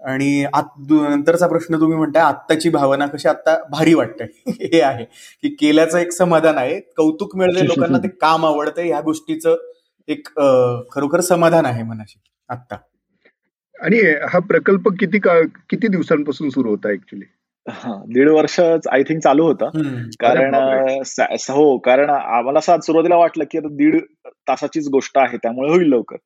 आणि 0.00 0.44
नंतरचा 0.90 1.46
प्रश्न 1.46 1.80
तुम्ही 1.80 1.96
म्हणताय 1.98 2.22
आत्ताची 2.22 2.68
भावना 2.70 3.06
कशी 3.06 3.28
आता 3.28 3.56
भारी 3.70 3.94
वाटतंय 3.94 4.50
हे 4.74 4.80
आहे 4.82 5.04
की 5.42 5.54
केल्याचं 5.60 5.98
एक 5.98 6.12
समाधान 6.12 6.58
आहे. 6.58 6.80
कौतुक 6.96 7.36
मिळते 7.36 7.66
लोकांना 7.68 7.98
ते 7.98 8.08
काम 8.20 8.46
आवडतंय 8.46 8.88
ह्या 8.88 9.00
गोष्टीचं 9.00 9.56
एक 10.08 10.28
खरोखर 10.92 11.20
समाधान 11.22 11.66
आहे 11.66 11.82
मनाशी 11.82 12.20
आत्ता. 12.48 12.76
आणि 13.80 13.98
हा 14.32 14.38
प्रकल्प 14.38 14.88
किती 15.00 15.18
काळ 15.18 15.42
किती 15.70 15.88
दिवसांपासून 15.88 16.48
सुरू 16.50 16.70
होता 16.70 16.90
ऍक्च्युली 16.90 17.24
दीड 18.12 18.28
वर्ष 18.28 18.60
आय 18.60 19.02
थिंक 19.02 19.22
चालू 19.22 19.44
होता. 19.44 19.68
कारण 20.20 20.54
हो 21.50 21.78
कारण 21.78 22.10
आम्हाला 22.10 22.58
असं 22.58 22.80
सुरुवातीला 22.80 23.16
वाटलं 23.16 23.44
की 23.50 23.58
आता 23.58 23.68
दीड 23.70 24.00
तासाचीच 24.48 24.88
गोष्ट 24.88 25.18
आहे 25.18 25.36
त्यामुळे 25.36 25.70
होईल 25.70 25.88
लवकर. 25.88 26.16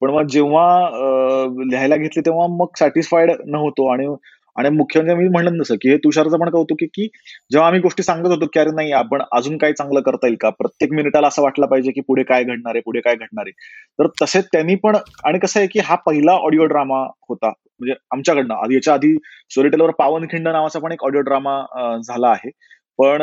पण 0.00 0.10
मग 0.10 0.26
जेव्हा 0.26 0.88
लिहायला 1.70 1.96
घेतले 1.96 2.20
तेव्हा 2.20 2.46
मग 2.46 2.66
सॅटिस्फाईड 2.78 3.30
नव्हतो 3.46 3.92
आणि 3.92 4.06
आणि 4.58 4.68
मुख्य 4.70 5.00
म्हणजे 5.00 5.14
मी 5.14 5.28
म्हणलं 5.28 5.56
नसं 5.56 5.74
की 5.74 5.90
हे 5.90 5.96
तुषारचं 5.96 6.38
पण 6.38 6.50
कौतुक 6.50 6.78
की 6.94 7.06
जेव्हा 7.50 7.66
आम्ही 7.66 7.80
गोष्टी 7.80 8.02
सांगत 8.02 8.26
होतो 8.26 8.46
की 8.46 8.60
अरे 8.60 8.70
नाही 8.70 8.92
आपण 8.92 9.22
अजून 9.32 9.56
काय 9.58 9.72
चांगलं 9.72 10.00
करता 10.00 10.26
येईल 10.26 10.36
का? 10.40 10.50
प्रत्येक 10.50 10.92
मिनिटाला 10.92 11.26
असं 11.28 11.42
वाटलं 11.42 11.66
पाहिजे 11.66 11.90
की 11.92 12.00
पुढे 12.00 12.22
काय 12.22 12.44
घडणार 12.44 12.74
आहे 12.74 12.80
पुढे 12.84 13.00
काय 13.00 13.14
घडणार 13.14 13.46
आहे. 13.46 13.52
तर 13.98 14.06
तसे 14.22 14.40
त्यांनी 14.52 14.74
पण 14.74 14.96
आणि 15.24 15.38
कसं 15.38 15.60
आहे 15.60 15.68
की 15.68 15.78
हा 15.84 15.94
पहिला 16.06 16.32
ऑडिओ 16.32 16.64
ड्रामा 16.64 16.98
होता. 17.28 17.48
म्हणजे 17.48 17.94
आमच्याकडनं 18.12 18.54
आधी 18.54 18.74
याच्या 18.74 18.94
आधी 18.94 19.16
स्टोरीटेलवर 19.50 19.90
पावनखिंड 19.98 20.48
नावाचा 20.48 20.78
पण 20.78 20.92
एक 20.92 21.04
ऑडिओ 21.04 21.20
ड्रामा 21.20 21.60
झाला 21.98 22.28
आहे. 22.28 22.50
पण 22.98 23.22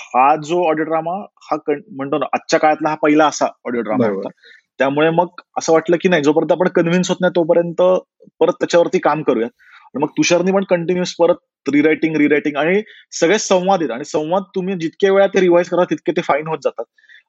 हा 0.00 0.34
जो 0.36 0.62
ऑडिओ 0.68 0.84
ड्रामा 0.84 1.12
हा 1.42 1.56
म्हणतो 1.68 2.18
ना 2.18 2.26
आजच्या 2.32 2.60
काळातला 2.60 2.88
हा 2.88 2.94
पहिला 2.94 3.26
असा 3.26 3.46
ऑडिओ 3.64 3.80
ड्रामा 3.80 4.06
होता. 4.08 4.28
त्यामुळे 4.78 5.10
मग 5.10 5.40
असं 5.58 5.72
वाटलं 5.72 5.96
की 6.00 6.08
नाही 6.08 6.22
जोपर्यंत 6.22 6.52
आपण 6.52 6.68
कन्व्हिन्स 6.68 7.08
होत 7.08 7.16
नाही 7.20 7.32
तोपर्यंत 7.36 7.82
परत 8.40 8.52
त्याच्यावरती 8.52 8.98
काम 8.98 9.22
करूया 9.22 9.46
मग 10.00 10.08
तुषारनी 10.08 10.52
पण 10.52 10.64
कंटिन्युअस 10.64 11.14
परत 11.18 11.70
रिरायटिंग 11.74 12.16
रिरायटिंग 12.16 12.56
आणि 12.56 12.82
सगळे 13.20 13.38
संवाद 13.38 13.80
आहेत 13.80 13.90
आणि 13.92 14.04
संवाद 14.04 14.42
तुम्ही 14.54 14.74
जितक्या 14.80 15.12
वेळा 15.12 15.26
ते 15.26 15.40
रिवाइज 15.40 15.68
करा 15.68 15.84
तितके 15.84 16.12
ते 16.12 16.20
फाईन 16.20 16.46
होत 16.48 16.58
जातात. 16.64 16.84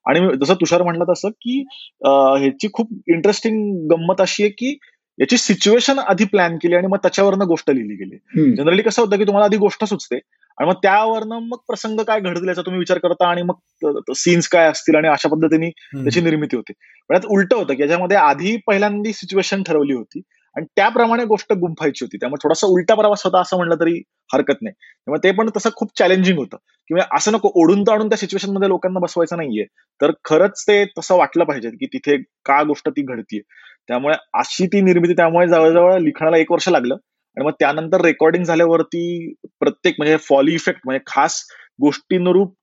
आणि 0.06 0.20
जसं 0.42 0.54
तुषार 0.54 0.82
म्हणलं 0.82 1.04
तसं 1.12 1.28
की 1.30 1.58
ह्याची 2.04 2.68
खूप 2.72 2.92
इंटरेस्टिंग 3.08 3.86
गंमत 3.90 4.20
अशी 4.20 4.42
आहे 4.42 4.50
की 4.58 4.76
याची 5.18 5.36
सिच्युएशन 5.36 5.98
आधी 5.98 6.24
प्लॅन 6.24 6.56
केली 6.56 6.74
आणि 6.74 6.86
मग 6.86 6.96
त्याच्यावरनं 7.02 7.46
गोष्ट 7.48 7.70
लिहिली 7.70 7.94
गेली. 7.94 8.16
जनरली 8.56 8.82
कसं 8.82 9.02
होतं 9.02 9.16
की 9.16 9.24
तुम्हाला 9.24 9.44
आधी 9.44 9.56
गोष्ट 9.56 9.84
सुचते 9.84 10.16
आणि 10.16 10.68
मग 10.68 10.74
त्यावरनं 10.82 11.38
मग 11.48 11.58
प्रसंग 11.68 12.00
काय 12.00 12.20
घडतील 12.20 12.48
याचा 12.48 12.62
तुम्ही 12.62 12.78
विचार 12.78 12.98
करता 12.98 13.28
आणि 13.28 13.42
मग 13.42 14.12
सीन्स 14.16 14.48
काय 14.48 14.68
असतील 14.70 14.96
आणि 14.96 15.08
अशा 15.08 15.28
पद्धतीने 15.28 15.70
त्याची 15.70 16.20
निर्मिती 16.20 16.56
होते. 16.56 16.72
पण 17.10 17.14
यात 17.14 17.26
उलट 17.30 17.54
होतं 17.54 17.74
की 17.74 17.82
याच्यामध्ये 17.82 18.16
आधी 18.16 18.56
पहिल्यांदा 18.66 19.12
सिच्युएशन 19.12 19.62
ठरवली 19.62 19.92
होती. 19.92 20.20
आणि 20.58 20.66
त्याप्रमाणे 20.76 21.24
गोष्ट 21.24 21.52
गुंफायची 21.52 22.04
होती. 22.04 22.16
त्यामुळे 22.16 22.44
थोडासा 22.44 22.66
उलटा 22.66 22.94
प्रवास 22.94 23.22
होता 23.24 23.40
असं 23.40 23.56
म्हणलं 23.56 23.74
तरी 23.74 24.02
हरकत 24.32 24.62
नाही. 24.62 24.72
त्यामुळे 24.74 25.28
ते 25.28 25.30
पण 25.32 25.50
तसं 25.56 25.70
खूप 25.76 25.90
चॅलेंजिंग 25.98 26.38
होतं. 26.38 26.56
किंवा 26.56 27.00
म्हणजे 27.00 27.16
असं 27.16 27.32
नको 27.32 27.50
ओढून 27.54 27.82
ताणून 27.82 28.08
त्या 28.08 28.18
सिच्युएशनमध्ये 28.18 28.68
लोकांना 28.68 29.00
बसवायचं 29.00 29.36
नाहीये. 29.36 29.64
तर 30.02 30.10
खरंच 30.24 30.62
ते 30.62 30.84
तसं 30.84 31.16
वाटलं 31.16 31.44
पाहिजे 31.44 31.70
की 31.70 31.86
तिथे 31.86 32.16
का 32.16 32.62
गोष्ट 32.62 32.88
ती 32.88 33.02
घडतीये. 33.02 33.42
त्यामुळे 33.88 34.14
अशी 34.34 34.66
ती 34.66 34.80
निर्मिती 34.80 35.12
त्यामुळे 35.12 35.48
जवळजवळ 35.48 35.98
लिखाणाला 35.98 36.36
एक 36.36 36.52
वर्ष 36.52 36.68
लागलं. 36.68 36.94
आणि 37.36 37.44
मग 37.44 37.52
त्यानंतर 37.60 38.00
रेकॉर्डिंग 38.00 38.44
झाल्यावरती 38.44 39.34
प्रत्येक 39.60 39.94
म्हणजे 39.98 40.16
फॉली 40.16 40.54
इफेक्ट 40.54 40.80
म्हणजे 40.84 41.04
खास 41.06 41.44
गोष्टीनुरूप 41.80 42.57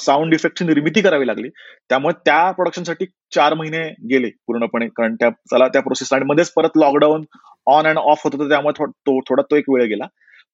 साऊंड 0.00 0.34
इफेक्टची 0.34 0.64
निर्मिती 0.64 1.00
करावी 1.00 1.26
लागली. 1.26 1.48
त्यामुळे 1.88 2.14
त्या 2.24 2.50
प्रोडक्शनसाठी 2.50 3.06
चार 3.34 3.54
महिने 3.54 3.88
गेले 4.10 4.30
पूर्णपणे. 4.46 4.86
कारण 4.86 5.14
त्या 5.14 5.30
चला 5.30 5.68
त्या 5.68 5.82
प्रोसेस 5.82 6.12
आणि 6.12 6.24
मध्येच 6.24 6.52
परत 6.52 6.76
लॉकडाऊन 6.76 7.24
ऑन 7.66 7.86
अँड 7.86 7.98
ऑफ 7.98 8.20
होत 8.24 8.34
होतं. 8.34 8.48
त्यामुळे 8.48 8.84
तो 8.86 9.20
थोडा 9.20 9.42
तो 9.42 9.56
एक 9.56 9.64
वेळ 9.68 9.84
गेला. 9.84 10.04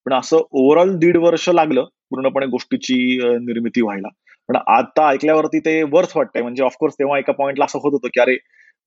पण 0.04 0.12
असं 0.14 0.37
ओव्हरऑल 0.50 0.96
दीड 0.96 1.16
वर्ष 1.16 1.49
लागलं 1.49 1.84
पूर्णपणे 2.10 2.46
गोष्टीची 2.46 3.18
निर्मिती 3.22 3.82
व्हायला. 3.82 4.08
पण 4.49 4.56
आता 4.66 5.08
ऐकल्यावरती 5.08 5.58
ते 5.58 5.82
वर्थ 5.82 6.16
वाटतंय. 6.16 6.42
म्हणजे 6.42 6.62
ऑफकोर्स 6.62 6.94
तेव्हा 6.94 7.18
एका 7.18 7.32
पॉइंटला 7.32 7.64
असं 7.64 7.78
होत 7.78 7.92
होतं 7.92 8.08
की 8.08 8.20
अरे 8.20 8.37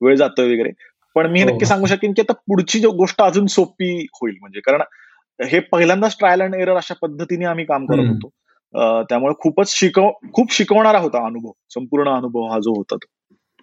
वेळ 0.00 0.16
जातोय 0.16 0.54
वगैरे. 0.54 0.70
पण 1.14 1.30
मी 1.30 1.42
नक्की 1.42 1.54
हो. 1.54 1.64
सांगू 1.64 1.86
शकेन 1.86 2.12
की 2.12 2.22
आता 2.22 2.32
पुढची 2.32 2.78
गोष्ट 2.78 3.22
अजून 3.22 3.46
सोपी 3.46 4.06
होईल. 4.14 4.36
म्हणजे 4.40 4.60
कारण 4.60 4.82
हे 5.44 5.58
पहिल्यांदाच 5.60 6.16
ट्रायल 6.18 6.42
अँड 6.42 6.54
एरर 6.54 6.76
अशा 6.76 6.94
पद्धतीने 7.02 7.44
आम्ही 7.44 7.64
काम 7.64 7.86
करत 7.86 8.08
होतो. 8.08 8.28
त्यामुळे 9.08 9.34
खूपच 9.38 9.72
शिकव 9.74 10.10
खूप 10.32 10.52
शिकवणारा 10.52 10.98
होता 10.98 11.24
अनुभव. 11.26 11.50
संपूर्ण 11.74 12.08
अनुभव 12.08 12.46
हा 12.48 12.58
जो 12.58 12.74
होता 12.76 12.96
तो. 12.96 13.06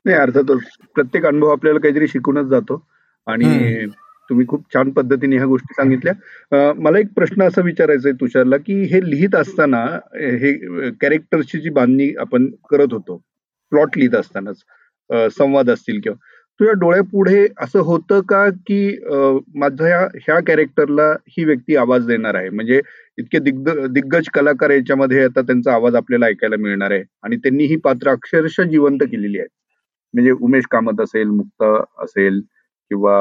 नाही 0.05 0.17
अर्थातच 0.17 0.59
प्रत्येक 0.95 1.25
अनुभव 1.25 1.51
आपल्याला 1.51 1.79
काहीतरी 1.79 2.07
शिकूनच 2.07 2.45
जातो. 2.45 2.83
आणि 3.27 3.85
तुम्ही 4.29 4.45
खूप 4.47 4.63
छान 4.73 4.89
पद्धतीने 4.91 5.37
ह्या 5.37 5.45
गोष्टी 5.45 5.73
सांगितल्या. 5.73 6.71
मला 6.77 6.99
एक 6.99 7.13
प्रश्न 7.15 7.43
असा 7.43 7.61
विचारायचा 7.61 8.09
आहे 8.09 8.19
तुषारला 8.21 8.57
की 8.57 8.81
हे 8.91 8.99
लिहित 9.09 9.35
असताना 9.35 9.83
हे 10.41 10.53
कॅरेक्टरची 10.91 11.59
जी 11.59 11.69
बांधणी 11.69 12.09
आपण 12.19 12.49
करत 12.69 12.93
होतो 12.93 13.17
प्लॉट 13.71 13.97
लिहित 13.97 14.15
असतानाच 14.15 14.63
संवाद 15.37 15.69
असतील 15.69 15.99
किंवा 15.99 16.17
तुझ्या 16.61 16.73
डोळ्यापुढे 16.79 17.45
असं 17.61 17.79
होतं 17.85 18.19
का 18.29 18.45
की 18.67 18.97
माझ्या 19.59 19.99
ह्या 20.17 20.39
कॅरेक्टरला 20.47 21.09
ही 21.29 21.45
व्यक्ती 21.45 21.75
आवाज 21.75 22.05
देणार 22.07 22.35
आहे? 22.35 22.49
म्हणजे 22.49 22.79
इतके 23.17 23.39
दिग्ग 23.39 23.69
दिग्गज 23.93 24.27
कलाकार 24.33 24.69
याच्यामध्ये 24.69 25.23
आता 25.23 25.41
त्यांचा 25.41 25.73
आवाज 25.73 25.95
आपल्याला 25.95 26.25
ऐकायला 26.25 26.55
मिळणार 26.59 26.91
आहे 26.91 27.03
आणि 27.23 27.35
त्यांनी 27.43 27.65
ही 27.67 27.75
पात्र 27.85 28.09
अक्षरशः 28.11 28.63
जिवंत 28.71 29.03
केलेली 29.11 29.39
आहेत 29.39 29.49
म्हणजे 30.13 30.31
उमेश 30.41 30.65
कामत 30.71 31.01
असेल 31.01 31.27
मुक्त 31.29 31.63
असेल 32.03 32.39
किंवा 32.91 33.17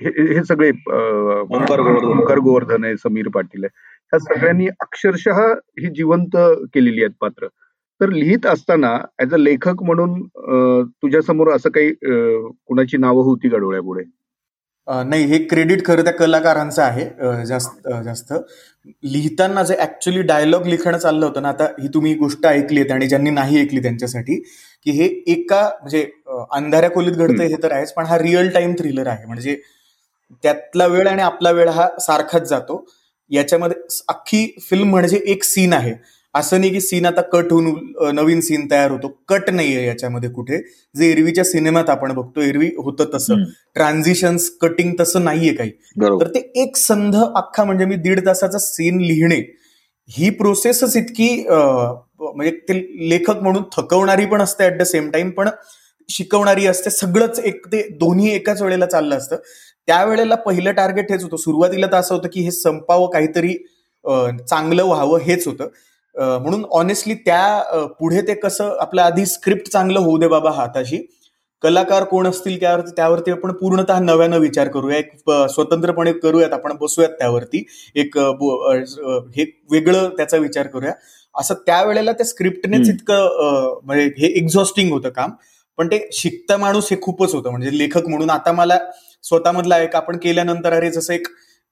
हे 0.00 0.42
सगळे 0.44 0.70
ओंकार 0.90 2.38
गोवर्धन 2.38 2.84
आहे 2.84 2.96
समीर 2.96 3.28
पाटील 3.34 3.64
आहे. 3.64 3.70
ह्या 4.12 4.18
सगळ्यांनी 4.20 4.66
अक्षरशः 4.80 5.42
ही 5.80 5.88
जिवंत 5.96 6.36
केलेली 6.74 7.02
आहेत 7.02 7.14
पात्र. 7.20 7.46
तर 8.00 8.10
लिहित 8.12 8.46
असताना 8.46 8.96
ऍज 9.22 9.34
अ 9.34 9.36
लेखक 9.36 9.82
म्हणून 9.82 10.20
तुझ्या 11.02 11.22
समोर 11.22 11.50
असं 11.54 11.70
काही 11.70 11.92
कुणाची 12.66 12.96
नावं 12.96 13.24
होती 13.24 13.48
का 13.48 13.58
डोळ्यापुढे? 13.58 14.02
नाही 15.06 15.24
हे 15.24 15.38
क्रेडिट 15.44 15.84
खरं 15.86 16.04
त्या 16.04 16.12
कलाकारांचं 16.12 16.82
आहे 16.82 17.44
जास्त 17.46 17.88
जास्त. 18.04 18.32
लिहिताना 19.04 19.62
जे 19.62 19.74
ऍक्च्युली 19.80 20.22
डायलॉग 20.22 20.66
लिखणं 20.66 20.98
चाललं 20.98 21.26
होतं 21.26 21.42
ना 21.42 21.48
आता 21.48 21.64
ही 21.80 21.88
तुम्ही 21.94 22.14
गोष्ट 22.14 22.46
ऐकली 22.46 22.82
आणि 22.92 23.08
ज्यांनी 23.08 23.30
नाही 23.30 23.60
ऐकली 23.60 23.82
त्यांच्यासाठी 23.82 24.38
की 24.86 24.90
हे 24.90 25.06
एका 25.32 25.62
म्हणजे 25.80 26.02
अंधाऱ्या 26.52 26.90
खोलीत 26.90 27.12
घडतंय 27.12 27.46
हे 27.46 27.56
तर 27.62 27.72
आहेच 27.72 27.92
पण 27.94 28.04
हा 28.06 28.18
रिअल 28.18 28.48
टाइम 28.48 28.74
थ्रिलर 28.78 29.06
आहे. 29.06 29.26
म्हणजे 29.26 29.56
त्यातला 30.44 30.86
वेळ 30.86 31.08
आणि 31.08 31.22
आपला 31.22 31.50
वेळ 31.50 31.68
हा 31.68 31.88
सारखाच 32.00 32.48
जातो. 32.48 32.84
याच्यामध्ये 33.30 33.76
अख्खी 34.08 34.46
फिल्म 34.70 34.88
म्हणजे 34.90 35.20
एक 35.32 35.44
सीन 35.44 35.72
आहे. 35.72 35.94
असं 36.34 36.60
नाही 36.60 36.70
की 36.72 36.80
सीन 36.80 37.06
आता 37.06 37.20
कट 37.32 37.52
होऊन 37.52 38.14
नवीन 38.14 38.40
सीन 38.40 38.66
तयार 38.70 38.90
होतो. 38.90 39.08
कट 39.28 39.48
नाहीये 39.50 39.86
याच्यामध्ये 39.86 40.30
कुठे. 40.30 40.58
जे 40.94 41.10
एरवीच्या 41.10 41.44
सिनेमात 41.44 41.90
आपण 41.90 42.12
बघतो 42.14 42.40
एरवी 42.40 42.70
होतं 42.76 43.04
तसं. 43.14 43.42
ट्रान्झिशन्स 43.74 44.48
कटिंग 44.60 44.92
तसं 45.00 45.24
नाहीये 45.24 45.52
काही. 45.54 45.70
तर 46.20 46.28
ते 46.34 46.38
एक 46.62 46.76
संध 46.76 47.16
अख्खा 47.16 47.64
म्हणजे 47.64 47.84
मी 47.84 47.96
दीड 47.96 48.24
तासाचा 48.26 48.58
सीन 48.58 49.00
लिहिणे 49.00 49.40
ही 50.08 50.28
प्रोसेसच 50.36 50.96
इतकी 50.96 51.28
म्हणजे 52.20 52.50
ते 52.68 52.74
लेखक 53.08 53.42
म्हणून 53.42 53.62
थकवणारी 53.76 54.26
पण 54.26 54.42
असते 54.42 54.64
ऍट 54.66 54.78
द 54.78 54.82
सेम 54.86 55.10
टाइम 55.10 55.30
पण 55.30 55.48
शिकवणारी 56.08 56.66
असते. 56.66 56.90
सगळंच 56.90 57.38
एक 57.40 57.66
ते 57.72 57.82
दोन्ही 58.00 58.30
एकाच 58.34 58.62
वेळेला 58.62 58.86
चाललं 58.86 59.16
असतं. 59.16 59.36
त्यावेळेला 59.88 60.34
पहिलं 60.36 60.72
टार्गेट 60.74 61.10
हेच 61.12 61.22
होतं. 61.22 61.36
सुरुवातीला 61.36 61.86
तर 61.86 61.96
असं 61.96 62.14
होतं 62.14 62.28
की 62.32 62.40
हे 62.44 62.50
संपावं 62.50 63.10
काहीतरी 63.12 63.54
चांगलं 64.48 64.84
व्हावं 64.84 65.18
हेच 65.22 65.46
होतं. 65.46 65.68
म्हणून 66.18 66.64
ऑनेस्टली 66.72 67.14
त्या 67.26 67.86
पुढे 67.98 68.20
ते 68.28 68.34
कसं 68.34 68.76
आपलं 68.80 69.02
आधी 69.02 69.26
स्क्रिप्ट 69.26 69.68
चांगलं 69.72 70.00
होऊ 70.00 70.18
दे 70.18 70.28
बाबा 70.28 70.50
हाताशी. 70.52 70.98
कलाकार 71.62 72.04
कोण 72.04 72.26
असतील 72.26 72.58
त्यावरती 72.60 72.90
त्यावरती 72.96 73.30
आपण 73.30 73.52
पूर्णतः 73.52 73.98
नव्यानं 74.00 74.38
विचार 74.38 74.68
करूया. 74.68 74.96
एक 74.98 75.30
स्वतंत्रपणे 75.50 76.12
करूयात 76.12 76.52
आपण 76.52 76.76
बसूयात 76.80 77.10
त्यावरती. 77.18 77.64
एक 77.96 78.18
हे 79.36 79.44
वेगळं 79.70 80.08
त्याचा 80.16 80.36
विचार 80.36 80.66
करूया. 80.66 80.92
असं 81.34 81.54
त्यावेळेला 81.66 82.12
त्या 82.12 82.26
स्क्रिप्टनेच 82.26 82.88
इतकं 82.88 83.78
म्हणजे 83.84 84.04
हे 84.18 84.32
एक्झॉस्टिंग 84.38 84.92
होतं 84.92 85.08
काम. 85.08 85.32
पण 85.78 85.88
ते 85.88 86.08
शिकता 86.12 86.56
माणूस 86.56 86.88
हे 86.90 87.00
खूपच 87.02 87.34
होतं. 87.34 87.50
म्हणजे 87.50 87.76
लेखक 87.78 88.06
म्हणून 88.08 88.30
आता 88.30 88.52
मला 88.52 88.78
स्वतःमधला 89.24 89.78
एक 89.78 89.96
आपण 89.96 90.16
केल्यानंतर 90.22 90.72
अरे 90.72 90.90
जसं 90.90 91.12
एक 91.14 91.26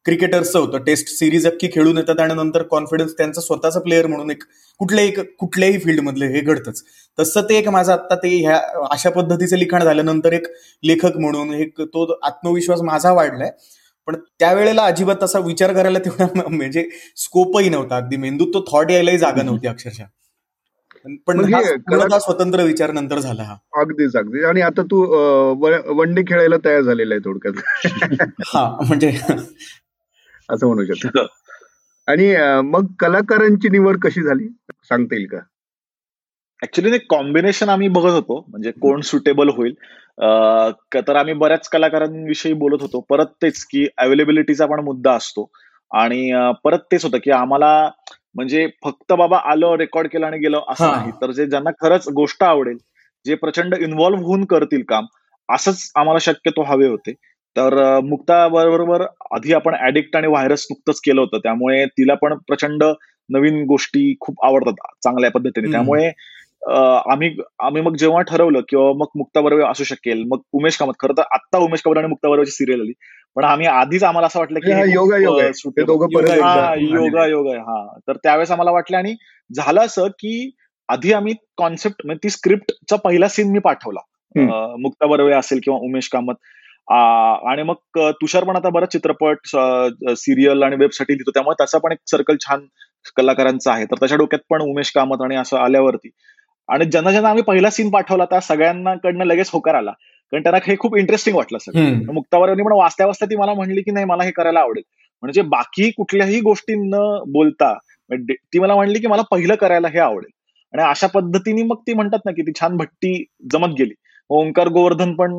क्रिकेटर्सचं 0.07 0.59
होतं. 0.59 0.83
टेस्ट 0.85 1.09
सिरीज 1.09 1.47
अख्खी 1.47 1.69
खेळून 1.75 1.97
येतात 1.99 2.21
आणि 2.21 2.35
नंतर 2.35 2.63
कॉन्फिडन्स 2.71 3.13
त्यांचं 3.19 3.41
स्वतःचं 3.41 3.81
प्लेअर 3.81 4.07
म्हणून 4.07 4.31
एक 4.31 4.43
कुठल्याही 4.81 5.11
कुठल्याही 5.39 5.79
फील्डमधले 5.79 6.27
हे 6.33 6.41
घडतंच. 6.41 6.83
तसं 7.19 7.43
ते 7.49 7.57
एक 7.59 7.69
माझं 7.69 7.93
आता 7.93 8.15
ते 8.23 8.29
ह्या 8.37 8.61
अशा 8.93 9.11
पद्धतीचं 9.11 9.57
लिखाण 9.57 9.85
झाल्यानंतर 9.85 10.33
एक 10.33 10.47
लेखक 10.83 11.17
म्हणून 11.19 11.55
एक 11.55 11.81
तो 11.81 12.07
आत्मविश्वास 12.23 12.83
माझा 12.83 13.13
वाढलाय. 13.13 13.51
पण 14.09 14.17
त्यावेळेला 14.39 14.83
अजिबात 14.87 15.17
तसा 15.23 15.39
विचार 15.47 15.73
करायला 15.75 15.99
तेवढा 15.99 16.49
म्हणजे 16.49 16.89
स्कोपही 17.17 17.69
नव्हता. 17.69 17.97
अगदी 17.97 18.17
मेंदूत 18.17 18.55
तो 18.55 18.65
थॉट 18.71 18.91
यायलाही 18.91 19.19
जागा 19.19 19.43
नव्हती 19.43 19.67
अक्षरशः. 19.67 20.05
पण 21.27 21.39
म्हणजे 21.41 22.19
स्वतंत्र 22.21 22.63
विचार 22.65 22.93
नंतर 22.93 23.19
झाला 23.19 23.43
हा. 23.43 23.55
अगदीच 23.81 24.17
अगदी 24.17 24.45
आणि 24.45 24.61
आता 24.61 24.83
तू 24.91 25.01
वन 25.97 26.15
डे 26.15 26.23
खेळायला 26.29 26.57
तयार 26.65 26.81
झालेला 26.83 27.15
आहे 27.15 27.25
थोडक्यात. 27.25 28.31
हा 28.47 28.69
म्हणजे 28.81 29.11
असं 30.51 30.67
म्हणू 30.67 30.95
शकतो. 30.95 31.27
आणि 32.07 32.37
मग 32.65 32.87
कलाकारांची 32.99 33.69
निवड 33.69 33.99
कशी 33.99 34.23
झाली? 34.23 34.49
सांगता 34.85 35.15
येईल 35.15 35.27
का? 35.27 35.39
ऍक्च्युली 36.63 36.99
कॉम्बिनेशन 36.99 37.69
आम्ही 37.69 37.89
बघत 37.89 38.11
होतो. 38.11 38.45
म्हणजे 38.49 38.71
कोण 38.71 39.01
सुटेबल 39.01 39.49
होईल. 39.49 39.75
तर 40.95 41.17
आम्ही 41.17 41.35
बऱ्याच 41.35 41.69
कलाकारांविषयी 41.69 42.53
बोलत 42.53 42.83
होतो. 42.83 43.01
परत 43.01 43.27
तेच 43.43 43.65
की 43.65 43.87
अवेलेबिलिटीचा 43.99 44.67
पण 44.67 44.81
मुद्दा 44.81 45.13
असतो. 45.13 45.51
आणि 45.95 46.51
परत 46.65 46.79
तेच 46.93 47.05
होतं 47.05 47.19
की 47.25 47.31
आम्हाला 47.31 47.91
म्हणजे 48.35 48.69
फक्त 48.85 49.13
बाबा 49.13 49.39
आलं 49.53 49.77
रेकॉर्ड 49.77 50.09
केलं 50.09 50.27
आणि 50.27 50.39
गेलं 50.39 50.61
असं 50.69 50.91
नाही. 50.91 51.11
तर 51.21 51.31
जे 51.31 51.47
ज्यांना 51.47 51.71
खरंच 51.71 52.09
गोष्ट 52.09 52.43
आवडेल 52.43 52.77
जे 53.27 53.35
प्रचंड 53.35 53.75
इन्व्हॉल्व्ह 53.75 54.25
होऊन 54.25 54.45
करतील 54.45 54.83
काम 54.89 55.07
असंच 55.49 55.91
आम्हाला 55.97 56.19
शक्यतो 56.19 56.63
हवे 56.63 56.89
होते. 56.89 57.13
तर 57.57 58.01
मुक्ता 58.05 58.47
बरोबर 58.49 59.03
आधी 59.35 59.55
आपण 59.55 59.75
ऍडिक्ट 59.87 60.17
आणि 60.17 60.27
व्हायरस 60.27 60.67
नुकतंच 60.71 61.01
केलं 61.01 61.21
होतं. 61.21 61.39
त्यामुळे 61.39 61.85
तिला 61.89 62.15
पण 62.15 62.35
प्रचंड 62.49 62.85
नवीन 63.31 63.65
गोष्टी 63.67 64.15
खूप 64.21 64.45
आवडतात 64.45 64.75
चांगल्या 65.05 65.31
पद्धतीने. 65.31 65.73
त्यामुळे 65.73 66.13
आम्ही 67.13 67.37
आम्ही 67.63 67.83
मग 67.83 67.97
जेव्हा 67.97 68.23
ठरवलं 68.23 68.61
किंवा 68.69 68.93
मग 68.99 69.07
मुक्ता 69.17 69.41
बरोबर 69.41 69.65
असू 69.65 69.85
शकेल 69.85 70.25
मग 70.29 70.39
उमेश 70.53 70.77
कामत 70.77 70.93
खरं 71.01 71.13
तर 71.13 71.23
आत्ता 71.35 71.59
उमेश 71.59 71.81
कामत 71.85 71.99
आणि 71.99 72.07
मुक्ता 72.07 72.29
बरोबरची 72.29 72.51
सिरियल 72.51 72.81
आली. 72.81 72.93
पण 73.37 73.45
आम्ही 73.45 73.67
आधीच 73.67 74.05
आम्हाला 74.05 74.27
असं 74.27 74.39
वाटलं 74.39 74.59
की 74.59 74.93
योगा 74.93 75.17
योगा 75.17 77.27
योगा 77.27 77.59
हा 77.59 77.99
तर 78.09 78.17
त्यावेळेस 78.17 78.51
आम्हाला 78.51 78.71
वाटलं 78.71 78.97
आणि 78.97 79.17
झालं 79.57 79.81
असं 79.81 80.09
की 80.09 80.57
आधी 80.89 81.13
आम्ही 81.13 81.35
कॉन्सेप्ट 81.57 81.97
म्हणजे 82.05 82.25
ती 82.25 82.31
स्क्रिप्टचा 82.31 82.97
पहिला 82.97 83.29
सीन 83.29 83.53
मी 83.53 83.59
पाठवला. 83.59 84.01
मुक्ता 84.79 85.07
बर्वे 85.07 85.33
असेल 85.33 85.61
किंवा 85.63 85.79
उमेश 85.79 86.09
कामत 86.09 86.35
आणि 86.89 87.63
मग 87.63 87.99
तुषार 88.21 88.45
पण 88.45 88.57
आता 88.57 88.69
बराच 88.69 88.93
चित्रपट 88.93 89.47
सिरियल 90.17 90.63
आणि 90.63 90.77
वेबसाठी 90.77 91.13
लिहितो 91.13 91.31
त्यामुळे 91.31 91.55
त्याचा 91.59 91.79
पण 91.79 91.93
एक 91.93 91.99
सर्कल 92.11 92.37
छान 92.41 92.67
कलाकारांचा 93.17 93.73
आहे. 93.73 93.85
तर 93.85 93.95
त्याच्या 94.01 94.19
डोक्यात 94.19 94.41
पण 94.51 94.63
उमेश 94.63 94.91
कामत 94.91 95.23
आणि 95.23 95.37
असं 95.37 95.57
आल्यावरती. 95.59 96.11
आणि 96.69 96.85
ज्यांना 96.85 97.11
ज्यांना 97.11 97.29
आम्ही 97.29 97.43
पहिला 97.43 97.71
सीन 97.71 97.91
पाठवला 97.91 98.25
त्या 98.25 98.41
सगळ्यांना 98.41 98.95
कडनं 99.05 99.25
लगेच 99.25 99.51
होकार 99.53 99.75
आला. 99.75 99.91
कारण 100.33 100.43
त्यांना 100.43 100.59
हे 100.67 100.77
खूप 100.79 100.97
इंटरेस्टिंग 100.97 101.37
वाटलं 101.37 101.59
सगळं. 101.59 102.13
मुक्तावरनी 102.13 102.63
पण 102.63 102.73
वाचत्या 102.73 103.07
वाचता 103.07 103.27
ती 103.27 103.37
मला 103.37 103.55
म्हणली 103.55 103.83
की 103.83 103.91
नाही 103.91 104.07
मला 104.07 104.25
हे 104.25 104.31
करायला 104.31 104.61
आवडेल. 104.61 104.83
म्हणजे 105.23 105.43
बाकी 105.43 105.91
कुठल्याही 105.91 106.41
गोष्टी 106.41 106.75
न 106.75 106.97
बोलता 107.33 107.73
म्हणजे 108.11 108.35
ती 108.35 108.59
मला 108.59 108.75
म्हणली 108.75 108.99
की 108.99 109.07
मला 109.07 109.23
पहिलं 109.23 109.55
करायला 109.55 109.89
हे 109.89 109.99
आवडेल. 109.99 110.31
आणि 110.75 110.83
अशा 110.83 111.07
पद्धतीने 111.07 111.63
मग 111.63 111.77
ती 111.77 111.93
म्हणतात 111.93 112.19
ना 112.25 112.33
की 112.33 112.43
ती 112.43 112.53
छान 112.61 112.77
भट्टी 112.77 113.25
जमत 113.53 113.75
गेली. 113.79 113.95
ओंकार 114.31 114.69
गोवर्धन 114.69 115.13
पण 115.15 115.33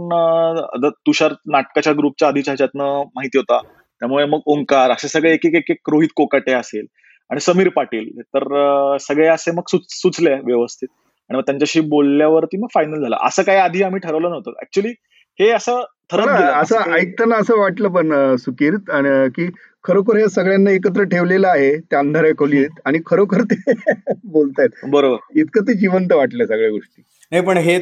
तुषार 1.08 1.34
नाटकाच्या 1.48 1.94
ग्रुपच्या 1.94 2.28
आधीच्या 2.28 2.52
ह्याच्यातनं 2.52 3.04
माहिती 3.16 3.38
होता. 3.38 3.60
त्यामुळे 4.02 4.26
मग 4.26 4.40
ओंकार 4.46 4.92
असे 4.92 5.08
सगळे 5.08 5.34
एक 5.34 5.46
एक 5.46 5.70
एक 5.72 5.90
रोहित 5.90 6.10
कोकाटे 6.16 6.52
असेल 6.54 6.86
आणि 7.30 7.40
समीर 7.40 7.70
पाटील 7.70 8.10
तर 8.36 8.98
सगळे 9.02 9.28
असे 9.28 9.52
मग 9.52 9.76
सुचले 9.90 10.34
व्यवस्थित. 10.46 10.88
आणि 11.30 11.38
मग 11.38 11.44
त्यांच्याशी 11.44 11.80
बोलल्यावरती 11.80 12.58
मग 12.58 12.68
फायनल 12.74 13.02
झालं. 13.02 13.16
असं 13.24 13.44
काही 13.44 13.58
आधी 13.58 13.82
आम्ही 13.84 14.00
ठरवलं 14.00 14.30
नव्हतं. 14.30 14.52
ऍक्च्युली 14.62 14.94
हे 15.40 15.50
असं 15.52 15.82
ठरवलं 16.12 16.32
असं 16.32 16.92
ऐकताना 16.94 17.36
असं 17.36 17.58
वाटलं 17.60 17.90
पण 17.90 18.36
सुकीर 18.36 18.76
की 19.36 19.48
खरोखर 19.84 20.18
हे 20.18 20.28
सगळ्यांना 20.28 20.72
एकत्र 20.72 21.04
ठेवलेलं 21.04 21.48
आहे 21.48 21.76
त्या 21.80 22.00
अंधाऱ्या 22.00 22.32
खोलीत 22.32 22.80
आणि 22.86 23.00
खरोखर 23.06 23.42
ते 23.42 23.56
बोलतायत. 24.24 24.70
बरोबर. 24.88 25.18
इतकं 25.36 25.62
ते 25.62 25.74
जिवंत 25.74 26.14
वाटलं 26.14 26.46
सगळ्या 26.46 26.70
गोष्टी. 26.70 27.02
नाही 27.32 27.44
पण 27.44 27.58
हे 27.58 27.78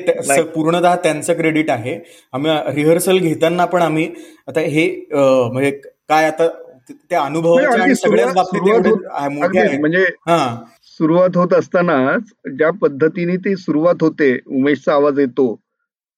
पूर्णतः 0.46 0.96
त्यांचं 0.96 1.34
क्रेडिट 1.34 1.70
आहे. 1.70 1.98
आम्ही 2.34 2.52
रिहर्सल 2.76 3.18
घेताना 3.20 3.66
पण 3.66 3.82
आम्ही 3.82 4.10
आता 4.48 4.60
हे 4.62 4.88
म्हणजे 5.12 5.72
काय 6.10 6.26
आता 6.28 6.48
त्या 6.90 7.22
अनुभवाच्या 7.22 7.82
आणि 7.84 7.96
सगळ्याच 7.96 8.34
बाबतीत 8.34 9.80
म्हणजे 9.80 10.06
सुरुवात 11.00 11.38
होत 11.38 11.54
असतानाच 11.54 12.32
ज्या 12.58 12.70
पद्धतीने 12.82 13.36
ती 13.38 13.56
सुरुवात 13.56 14.04
होते 14.04 14.38
उमेशचा 14.48 14.94
आवाज 14.94 15.20
येतो 15.20 15.54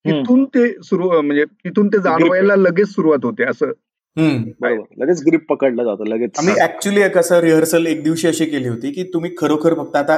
तिथून 0.05 0.43
ते 0.45 0.67
सुरू 0.83 1.09
म्हणजे 1.21 1.43
तिथून 1.45 1.87
ते 1.87 1.97
जाणवायला 2.01 2.55
लगेच 2.55 2.87
सुरुवात 2.87 3.25
होते 3.25 3.43
असं. 3.43 3.71
लगेच 4.17 5.21
ग्रीप 5.25 5.45
पकडलं 5.49 5.83
जातं 5.83 6.07
लगेच. 6.07 6.29
आम्ही 6.39 6.53
ऍक्च्युली 6.61 7.07
कसं 7.15 7.39
रिहर्सल 7.39 7.85
एक 7.87 8.03
दिवशी 8.03 8.27
अशी 8.27 8.45
केली 8.45 8.67
होती 8.67 8.91
की 8.91 9.03
तुम्ही 9.13 9.31
खरोखर 9.37 9.73
फक्त 9.73 9.95
आता 9.95 10.17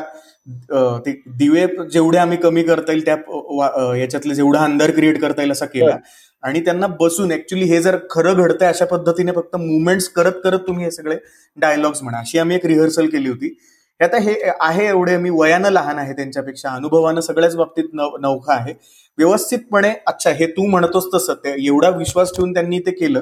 ते 1.06 1.12
दिवे 1.38 1.66
जेवढे 1.92 2.18
आम्ही 2.18 2.38
कमी 2.38 2.64
करता 2.64 2.92
येईल 2.92 3.06
त्या 3.06 3.96
याच्यातले 3.98 4.36
जेवढा 4.36 4.64
अंधार 4.64 4.92
क्रिएट 4.92 5.20
करता 5.22 5.42
येईल 5.42 5.52
असा 5.52 5.66
केला. 5.66 5.98
आणि 6.44 6.60
त्यांना 6.66 6.88
बसून 7.00 7.32
ऍक्च्युली 7.32 7.66
हे 7.66 7.82
जर 7.82 7.98
खरं 8.12 8.34
घडतंय 8.34 8.68
अशा 8.68 8.86
पद्धतीने 8.86 9.32
फक्त 9.36 9.56
मुवमेंट्स 9.56 10.08
करत 10.10 10.34
करत 10.44 10.60
तुम्ही 10.68 10.84
हे 10.86 10.92
सगळे 10.92 11.18
डायलॉग्स 11.58 12.04
म्हणा 12.04 12.20
अशी 12.20 12.40
आम्ही 12.40 12.56
एक 12.56 12.66
रिहर्सल 12.66 13.08
केली 13.10 13.30
होती. 13.30 13.56
आता 14.00 14.18
हे 14.18 14.36
आहे 14.62 14.88
एवढे 14.88 15.18
मी 15.18 15.30
वयानं 15.30 15.70
लहान 15.70 15.98
आहे 16.00 16.14
त्यांच्यापेक्षा 16.14 16.70
अनुभवानं 16.70 17.22
सगळ्याच 17.22 17.56
बाबतीत 17.56 17.90
नौखा 17.94 18.54
आहे. 18.54 18.74
व्यवस्थितपणे 19.18 19.94
अच्छा 20.08 20.32
हे 20.40 20.46
तू 20.48 20.68
म्हणतोस 20.68 21.08
तसं 21.14 21.34
ते 21.44 21.56
एवढा 21.66 21.90
विश्वास 21.98 22.32
ठेवून 22.36 22.54
त्यांनी 22.54 22.80
ते 22.86 22.92
केलं. 22.92 23.20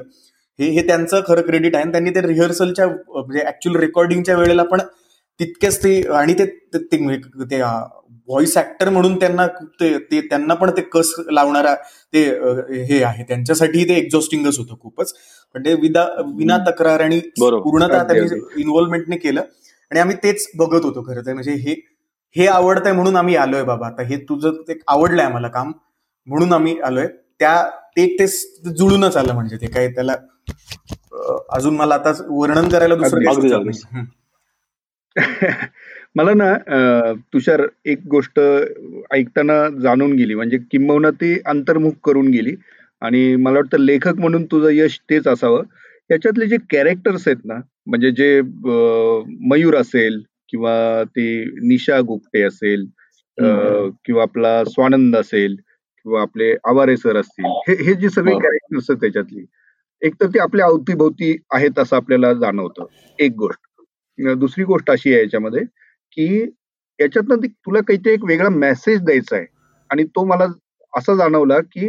हे 0.59 0.69
हे 0.71 0.85
त्यांचं 0.87 1.21
खरं 1.27 1.41
क्रेडिट 1.47 1.75
आहे 1.75 1.91
त्यांनी 1.91 2.09
ते 2.11 2.21
रिहर्सलच्या 2.21 2.87
म्हणजे 2.87 3.45
ऍक्च्युअल 3.47 3.79
रेकॉर्डिंगच्या 3.79 4.35
वेळेला 4.37 4.63
पण 4.63 4.81
तितकेच 5.39 5.83
ते 5.83 6.01
आणि 6.17 6.33
ते 6.33 7.61
व्हॉइस 8.29 8.57
ऍक्टर 8.57 8.89
म्हणून 8.89 9.19
त्यांना 9.19 9.45
ते 9.81 10.19
त्यांना 10.21 10.53
पण 10.53 10.69
ते 10.77 10.81
कस 10.93 11.13
लावणारा 11.31 11.73
ते 12.13 12.23
हे 12.89 13.01
आहे. 13.03 13.23
त्यांच्यासाठी 13.27 13.83
ते 13.89 13.95
एक्झॉस्टिंगच 13.97 14.57
होतं 14.59 14.75
खूपच. 14.81 15.13
पण 15.55 15.65
ते 15.65 15.73
विदा 15.81 16.03
विना 16.37 16.57
तक्रार 16.67 17.01
आणि 17.01 17.19
पूर्णतः 17.39 18.03
त्यांनी 18.07 18.61
इन्व्हॉल्वमेंटने 18.61 19.17
केलं. 19.17 19.41
आणि 19.91 19.99
आम्ही 19.99 20.15
तेच 20.23 20.47
बघत 20.57 20.85
होतो 20.85 21.03
खरं 21.07 21.25
तर. 21.25 21.33
म्हणजे 21.33 21.53
हे 21.53 21.75
हे 22.35 22.47
आवडतंय 22.47 22.91
म्हणून 22.93 23.15
आम्ही 23.15 23.35
आलोय 23.35 23.63
बाबा. 23.63 23.87
आता 23.87 24.03
हे 24.07 24.17
तुझं 24.29 24.61
ते 24.67 24.79
आवडलंय 24.87 25.25
आम्हाला 25.25 25.47
काम 25.47 25.71
म्हणून 26.27 26.53
आम्ही 26.53 26.79
आलोय. 26.85 27.07
त्या 27.39 27.61
ते 27.97 28.27
जुळूनच 28.27 29.15
आलं 29.17 29.33
म्हणजे 29.33 29.57
ते 29.61 29.67
काही 29.67 29.93
त्याला 29.95 30.13
अजून 31.55 31.75
मला 31.75 31.95
आता 31.95 32.11
वर्णन 32.29 32.67
करायला 32.69 32.95
दुसरं 32.95 34.03
मला 36.15 36.33
ना 36.33 36.53
तुषार 37.33 37.61
एक 37.85 37.99
गोष्ट 38.09 38.39
ऐकताना 39.13 39.67
जाणून 39.81 40.13
गेली. 40.17 40.35
म्हणजे 40.35 40.57
किंबहुना 40.71 41.09
ती 41.21 41.37
अंतर्मुख 41.45 41.93
करून 42.05 42.27
गेली. 42.31 42.55
आणि 43.01 43.35
मला 43.35 43.57
वाटतं 43.57 43.79
लेखक 43.79 44.19
म्हणून 44.19 44.45
तुझं 44.51 44.69
यश 44.73 44.99
तेच 45.09 45.27
असावं. 45.27 45.63
याच्यातले 46.09 46.45
जे 46.47 46.57
कॅरेक्टर्स 46.71 47.27
आहेत 47.27 47.45
ना 47.45 47.55
म्हणजे 47.87 48.11
जे 48.11 48.41
मयूर 49.49 49.75
असेल 49.75 50.21
किंवा 50.49 51.03
ते 51.15 51.27
निशा 51.67 51.99
गुप्ते 52.07 52.41
असेल 52.43 52.85
किंवा 54.05 54.21
आपला 54.21 54.63
स्वानंद 54.65 55.15
असेल 55.15 55.55
किंवा 55.55 56.21
आपले 56.21 56.51
आवारे 56.69 56.95
सर 56.97 57.17
असतील 57.17 57.45
हे 57.69 57.75
हे 57.83 57.93
जे 58.01 58.09
सगळे 58.09 58.33
कॅरेक्टर्स 58.35 58.89
आहेत 58.89 58.99
त्याच्यातली 59.01 59.45
एक 60.01 60.13
तर 60.21 60.27
ते 60.27 60.39
आपल्या 60.39 60.65
अवतीभोवती 60.65 61.35
आहेत 61.53 61.79
असं 61.79 61.95
आपल्याला 61.95 62.33
जाणवतं. 62.33 62.85
एक 63.19 63.31
गोष्ट. 63.37 63.66
दुसरी 64.19 64.63
गोष्ट 64.63 64.89
अशी 64.91 65.13
आहे 65.13 65.21
याच्यामध्ये 65.21 65.63
की 66.17 66.27
याच्यातनं 66.99 67.45
तुला 67.47 67.79
काहीतरी 67.81 68.13
एक 68.13 68.23
वेगळा 68.25 68.49
मेसेज 68.51 69.01
द्यायचा 69.01 69.35
आहे. 69.35 69.45
आणि 69.89 70.03
तो 70.05 70.23
मला 70.25 70.45
असा 70.93 71.15
जाणवला 71.15 71.59
की 71.63 71.87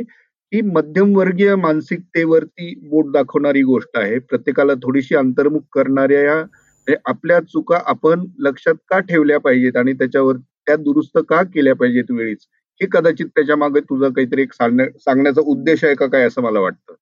ही 0.53 0.61
मध्यमवर्गीय 0.65 1.55
मानसिकतेवरती 1.57 2.75
बोट 2.91 3.11
दाखवणारी 3.13 3.63
गोष्ट 3.65 3.99
आहे. 3.99 4.19
प्रत्येकाला 4.21 4.75
थोडीशी 4.83 5.15
अंतर्मुख 5.17 5.61
करणाऱ्या 5.73 6.35
म्हणजे 6.37 6.97
आपल्या 7.07 7.41
चुका 7.43 7.79
आपण 7.87 8.25
लक्षात 8.41 8.75
का 8.91 8.99
ठेवल्या 9.01 9.39
पाहिजेत 9.41 9.77
आणि 9.77 9.93
त्याच्यावर 9.95 10.37
त्या 10.37 10.77
दुरुस्त 10.77 11.19
का 11.29 11.43
केल्या 11.45 11.75
पाहिजेत 11.75 12.11
वेळीच? 12.11 12.39
हे 12.81 12.87
कदाचित 12.93 13.27
त्याच्यामागे 13.37 13.81
तुझा 13.83 14.09
काहीतरी 14.09 14.43
एक 14.43 14.53
सांगण्याचा 14.55 15.41
उद्देश 15.45 15.85
आहे 15.85 15.95
का 15.95 16.07
काय 16.09 16.25
असं 16.25 16.43
मला 16.43 16.61
वाटतं? 16.61 16.95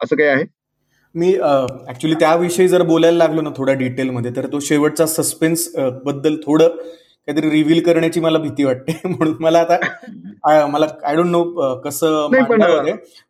असं 0.00 0.16
काय 0.16 0.28
आहे? 0.28 0.44
मी 1.18 1.32
ऍक्च्युली 1.88 2.14
त्याविषयी 2.14 2.68
जर 2.68 2.82
बोलायला 2.82 3.16
लागलो 3.18 3.40
ना 3.40 3.50
थोड्या 3.56 3.74
डिटेलमध्ये 3.74 4.30
तर 4.36 4.46
तो 4.46 4.60
शेवटचा 4.60 5.06
सस्पेन्सबद्दल 5.06 6.36
थोडं 6.36 6.68
काहीतरी 6.68 7.50
रिव्हील 7.50 7.80
करण्याची 7.82 8.20
मला 8.20 8.38
भीती 8.38 8.64
वाटते. 8.64 8.92
म्हणून 9.04 9.34
मला 9.40 9.58
आता 9.60 10.66
मला 10.66 10.86
आय 11.04 11.16
डोंट 11.16 11.30
नो 11.30 11.42
कसं 11.74 12.28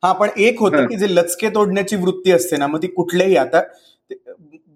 हा. 0.03 0.13
पण 0.13 0.29
एक 0.37 0.61
होतं 0.61 0.87
की 0.87 0.97
जे 0.97 1.07
लचके 1.15 1.49
तोडण्याची 1.49 1.97
वृत्ती 1.97 2.33
असते 2.33 2.57
ना 2.57 2.67
मग 2.67 2.83
ती 2.83 2.87
कुठल्याही 2.89 3.37
आता 3.37 3.61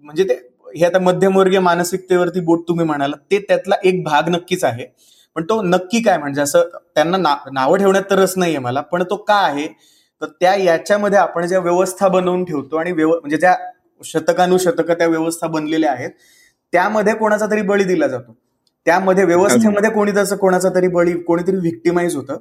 म्हणजे 0.03 0.23
ते 0.23 0.33
हे 0.75 0.85
आता 0.85 0.99
मध्यमवर्गीय 0.99 1.59
मानसिकतेवरती 1.59 2.39
बोट 2.41 2.67
तुम्ही 2.67 2.85
म्हणाला 2.85 3.15
ते 3.31 3.39
त्यातला 3.39 3.75
एक 3.83 4.03
भाग 4.03 4.29
नक्कीच 4.29 4.63
आहे. 4.63 4.85
पण 5.35 5.43
तो 5.43 5.61
नक्की 5.61 6.01
काय 6.03 6.17
म्हणजे 6.17 6.41
असं 6.41 6.69
त्यांना 6.95 7.17
नावं 7.51 7.77
ठेवण्यात 7.77 8.03
तर 8.09 8.19
रस 8.19 8.33
नाहीये 8.37 8.59
मला 8.59 8.81
पण 8.81 9.03
तो 9.03 9.15
का 9.17 9.35
आहे? 9.37 9.67
तर 10.23 10.27
त्या 10.39 10.53
याच्यामध्ये 10.55 11.19
आपण 11.19 11.45
ज्या 11.47 11.59
व्यवस्था 11.59 12.07
बनवून 12.07 12.43
ठेवतो 12.45 12.75
आणि 12.77 12.91
म्हणजे 12.93 13.37
ज्या 13.37 13.55
शतकानुशतक 14.01 14.91
त्या 14.91 15.07
व्यवस्था 15.07 15.47
बनलेल्या 15.47 15.91
आहेत 15.91 16.09
त्यामध्ये 16.73 17.13
कोणाचा 17.13 17.45
तरी 17.51 17.61
बळी 17.61 17.83
दिला 17.83 18.07
जातो. 18.07 18.35
त्यामध्ये 18.85 19.23
व्यवस्थेमध्ये 19.25 19.89
कोणी 19.89 20.11
त्याचं 20.11 20.35
कोणाचा 20.35 20.69
तरी 20.75 20.87
बळी 20.87 21.13
कोणीतरी 21.23 21.55
व्हिक्टिमाइज 21.55 22.15
होतं 22.15 22.37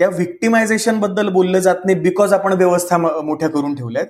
त्या 0.00 0.08
व्हिक्टिमायझेशनबद्दल 0.08 1.28
बोललं 1.28 1.58
जात 1.58 1.84
नाही 1.84 1.98
बिकॉज 2.00 2.32
आपण 2.32 2.52
व्यवस्था 2.52 2.98
मोठ्या 2.98 3.48
करून 3.48 3.74
ठेवल्यात. 3.74 4.06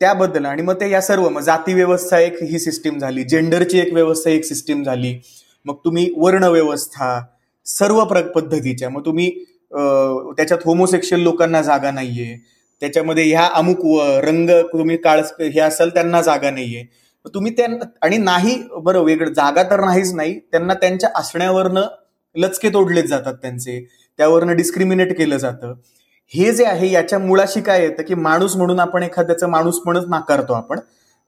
त्याबद्दल 0.00 0.44
आणि 0.46 0.62
मग 0.62 0.80
ते 0.80 0.90
या 0.90 1.00
सर्व 1.00 1.28
मग 1.28 1.40
जाती 1.40 1.74
व्यवस्था 1.74 2.18
एक 2.18 2.42
ही 2.42 2.58
सिस्टीम 2.58 2.98
झाली 2.98 3.24
जेंडरची 3.24 3.78
एक 3.78 3.92
व्यवस्था 3.92 4.30
एक 4.30 4.44
सिस्टीम 4.44 4.82
झाली 4.84 5.14
मग 5.66 5.76
तुम्ही 5.84 6.08
वर्ण 6.16 6.44
व्यवस्था 6.44 7.20
सर्व 7.66 8.04
पद्धतीच्या 8.04 8.90
मग 8.90 9.04
तुम्ही 9.06 9.30
त्याच्यात 9.72 10.58
होमोसेक्शुअल 10.64 11.20
लोकांना 11.22 11.62
जागा 11.62 11.90
नाहीये. 11.90 12.36
त्याच्यामध्ये 12.82 13.24
ह्या 13.24 13.48
अमुक 13.54 13.78
रंग 14.24 14.50
तुम्ही 14.72 14.96
काळ 14.96 15.20
हे 15.40 15.60
असाल 15.60 15.90
त्यांना 15.90 16.20
जागा 16.22 16.50
नाहीये. 16.50 16.84
तुम्ही 17.34 17.52
त्या 17.56 17.66
आणि 18.02 18.16
नाही 18.18 18.56
बरं 18.82 19.02
वेगळं 19.04 19.32
जागा 19.32 19.62
तर 19.62 19.80
नाहीच 19.80 20.12
नाही 20.14 20.38
त्यांना 20.52 20.74
त्यांच्या 20.74 21.10
असण्यावरनं 21.16 21.86
लचके 22.36 22.68
तोडलेच 22.68 23.06
जातात 23.06 23.34
त्यांचे. 23.42 23.80
त्यावरनं 24.18 24.56
डिस्क्रिमिनेट 24.56 25.16
केलं 25.18 25.36
जातं. 25.36 25.74
हे 26.32 26.52
जे 26.52 26.64
आहे 26.64 26.90
याच्या 26.90 27.18
मुळाशी 27.18 27.60
काय 27.60 27.82
येतं 27.82 28.02
की 28.02 28.14
माणूस 28.14 28.56
म्हणून 28.56 28.80
आपण 28.80 29.02
एखाद्याचं 29.02 29.48
माणूस 29.50 29.80
म्हणून 29.84 30.08
नाकारतो 30.10 30.52
आपण. 30.52 30.78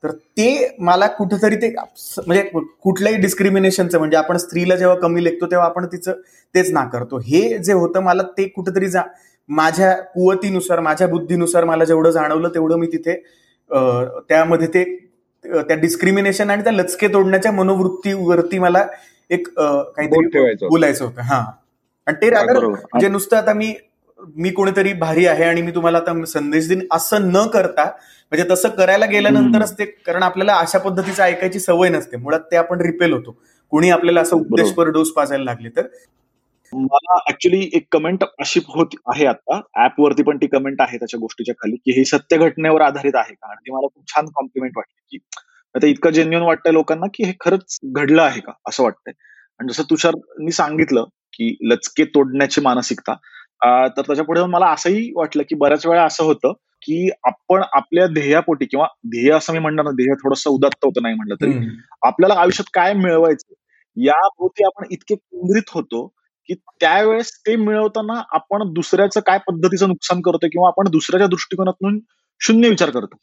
तर 0.05 0.11
ते 0.37 0.77
मला 0.81 1.07
कुठंतरी 1.07 1.57
ते 1.57 1.69
म्हणजे 1.77 2.43
कुठल्याही 2.83 3.17
डिस्क्रिमिनेशनचं 3.17 3.99
म्हणजे 3.99 4.17
आपण 4.17 4.37
स्त्रीला 4.37 4.77
जेव्हा 4.77 4.97
कमी 4.97 5.25
लेखतो 5.25 5.47
तेव्हा 5.47 5.67
आपण 5.67 5.87
तिचं 5.87 6.13
तेच 6.55 6.71
नाकारतो 6.73 7.19
हे 7.19 7.59
जे 7.59 7.73
होतं 7.73 8.03
मला 8.03 8.23
ते 8.39 8.47
कुठंतरी 8.49 8.89
जा 8.89 9.03
माझ्या 9.49 9.93
कुवतीनुसार 10.15 10.81
माझ्या 10.81 11.07
बुद्धीनुसार 11.09 11.65
मला 11.65 11.85
जेवढं 11.85 12.11
जाणवलं 12.11 12.49
तेवढं 12.49 12.79
मी 12.79 12.87
तिथे 12.87 13.15
त्यामध्ये 14.29 14.67
ते 14.67 14.85
त्या 15.45 15.77
डिस्क्रिमिनेशन 15.77 16.51
आणि 16.51 16.63
त्या 16.63 16.73
लचके 16.73 17.09
तोडण्याच्या 17.09 17.53
मनोवृत्तीवरती 17.53 18.59
मला 18.59 18.85
एक 19.31 19.49
काहीतरी 19.49 20.67
बोलायचं 20.69 21.05
होतं. 21.05 21.21
हा. 21.23 21.45
आणि 22.07 22.17
ते 22.23 22.31
रादर 22.31 22.67
म्हणजे 22.67 23.09
नुसतं 23.09 23.37
आता 23.37 23.53
मी 23.53 23.73
मी 24.37 24.51
कोणीतरी 24.51 24.93
भारी 24.93 25.27
आहे 25.27 25.45
आणि 25.45 25.63
मी 25.63 25.71
तुम्हाला 25.71 25.99
आता 25.99 26.25
संदेश 26.25 26.69
देईन. 26.69 26.87
असं 26.93 27.31
न 27.33 27.47
करता 27.47 27.85
म्हणजे 27.85 28.49
तसं 28.51 28.69
करायला 28.69 29.07
गेल्यानंतरच 29.07 29.79
ते 29.79 29.85
कारण 29.85 30.23
आपल्याला 30.23 30.55
अशा 30.55 30.79
पद्धतीचं 30.79 31.23
ऐकायची 31.23 31.61
सवय 31.61 31.89
नसते. 31.89 32.17
मुळात 32.17 32.41
ते 32.41 32.57
आपण 32.57 32.81
रिपेल 32.81 33.13
होतो. 33.13 33.37
कोणी 33.73 33.91
आपल्याला 33.91 34.21
असं 34.21 34.37
उद्देशपर 34.37 34.89
डोस 34.89 35.13
पाजायला 35.13 35.45
लागले 35.45 35.69
तर? 35.69 35.87
मला 36.73 37.19
ऍक्च्युली 37.29 37.71
एक 37.75 37.87
कमेंट 37.93 38.25
अशी 38.25 38.61
होत 38.69 38.95
आहे 39.07 39.27
आता. 39.27 39.61
ऍप 39.85 40.01
वरती 40.01 40.23
पण 40.23 40.37
ती 40.37 40.47
कमेंट 40.47 40.81
आहे 40.81 40.99
त्याच्या 40.99 41.19
गोष्टीच्या 41.21 41.55
खाली 41.55 41.77
की 41.77 41.93
हे 41.93 42.05
सत्य 42.05 42.37
घटनेवर 42.37 42.81
आधारित 42.81 43.17
आहे 43.17 43.35
का? 43.35 43.51
आणि 43.51 43.67
ती 43.67 43.73
मला 43.73 43.87
खूप 43.87 44.09
छान 44.09 44.27
कॉम्प्लिमेंट 44.27 44.73
वाटते 44.77 45.17
की 45.17 45.19
आता 45.75 45.87
इतकं 45.87 46.11
जेन्युन 46.11 46.43
वाटतंय 46.43 46.73
लोकांना 46.73 47.07
की 47.15 47.25
हे 47.25 47.33
खरंच 47.41 47.79
घडलं 47.85 48.23
आहे 48.23 48.41
का? 48.41 48.53
असं 48.69 48.83
वाटतंय. 48.83 49.13
आणि 49.61 49.73
जसं 49.73 49.83
तुषारनी 49.91 50.53
सांगितलं 50.53 51.05
की 51.33 51.57
लचके 51.63 52.05
तोडण्याची 52.05 52.61
मानसिकता 52.61 53.15
तर 53.63 54.01
त्याच्या 54.01 54.25
पुढे 54.25 54.45
मला 54.47 54.67
असंही 54.67 55.13
वाटलं 55.17 55.43
की 55.43 55.55
बऱ्याच 55.55 55.87
वेळा 55.87 56.05
असं 56.05 56.25
होतं 56.25 56.53
की 56.83 57.09
आपण 57.25 57.63
आपल्या 57.73 58.07
ध्येयापोटी 58.07 58.65
किंवा 58.65 58.87
ध्येय 59.07 59.33
असं 59.33 59.53
मी 59.53 59.59
म्हणणार 59.59 59.85
ना 59.85 59.91
ध्येय 59.91 60.15
थोडस 60.15 60.47
उदात्त 60.47 60.85
होतं 60.85 61.03
नाही 61.03 61.15
म्हणलं 61.15 61.35
तरी 61.35 61.53
आपल्याला 62.03 62.35
आयुष्यात 62.35 62.71
काय 62.75 62.93
मिळवायचं 62.93 63.53
याभोवती 63.97 64.65
आपण 64.65 64.85
इतके 64.91 65.15
केंद्रित 65.15 65.71
होतो 65.75 66.07
की 66.49 66.55
त्यावेळेस 66.81 67.33
ते 67.47 67.57
मिळवताना 67.57 68.23
आपण 68.31 68.73
दुसऱ्याचं 68.73 69.21
काय 69.21 69.39
पद्धतीचं 69.49 69.89
नुकसान 69.89 70.21
करतो 70.21 70.47
किंवा 70.53 70.69
आपण 70.69 70.91
दुसऱ्याच्या 70.91 71.27
दृष्टिकोनातून 71.27 71.99
शून्य 72.41 72.69
विचार 72.69 72.91
करतो. 72.91 73.17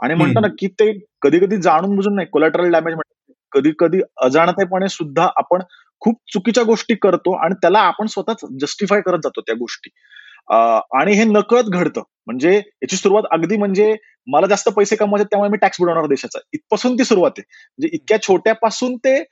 आणि 0.00 0.14
म्हणतो 0.14 0.40
ना 0.40 0.48
की 0.58 0.66
ते 0.66 0.92
कधी 1.22 1.38
कधी 1.38 1.56
जाणून 1.56 1.94
बुजून 1.96 2.14
नाही 2.14 2.28
कोलॅटरल 2.32 2.70
डॅमेज 2.72 2.94
म्हणतात. 2.94 3.32
कधी 3.52 3.72
कधी 3.78 4.00
अजाणतेपणे 4.22 4.88
सुद्धा 4.88 5.28
आपण 5.36 5.60
खूप 6.02 6.16
चुकीच्या 6.32 6.64
गोष्टी 6.64 6.94
करतो 7.02 7.32
आणि 7.44 7.54
त्याला 7.62 7.78
आपण 7.82 8.06
स्वतःच 8.06 8.44
जस्टिफाय 8.60 9.00
करत 9.06 9.18
जातो 9.24 9.40
त्या 9.40 9.54
गोष्टी. 9.58 9.90
आणि 10.98 11.12
हे 11.16 11.24
नकळत 11.24 11.64
घडतं. 11.70 12.02
म्हणजे 12.26 12.54
याची 12.56 12.96
सुरुवात 12.96 13.22
अगदी 13.32 13.56
म्हणजे 13.58 13.94
मला 14.28 14.46
जास्त 14.46 14.68
पैसे 14.76 14.96
कमवायचे 14.96 15.24
त्यामुळे 15.30 15.50
मी 15.50 15.56
टॅक्स 15.62 15.80
बुडवणार 15.80 16.06
देशाचा. 16.08 16.38
इथपासून 16.54 16.96
ती 16.98 17.04
सुरुवात 17.04 17.30
आहे. 17.38 17.44
म्हणजे 17.78 17.88
इतक्या 17.96 18.18
छोट्यापासून 18.22 18.96
ते 19.06 19.22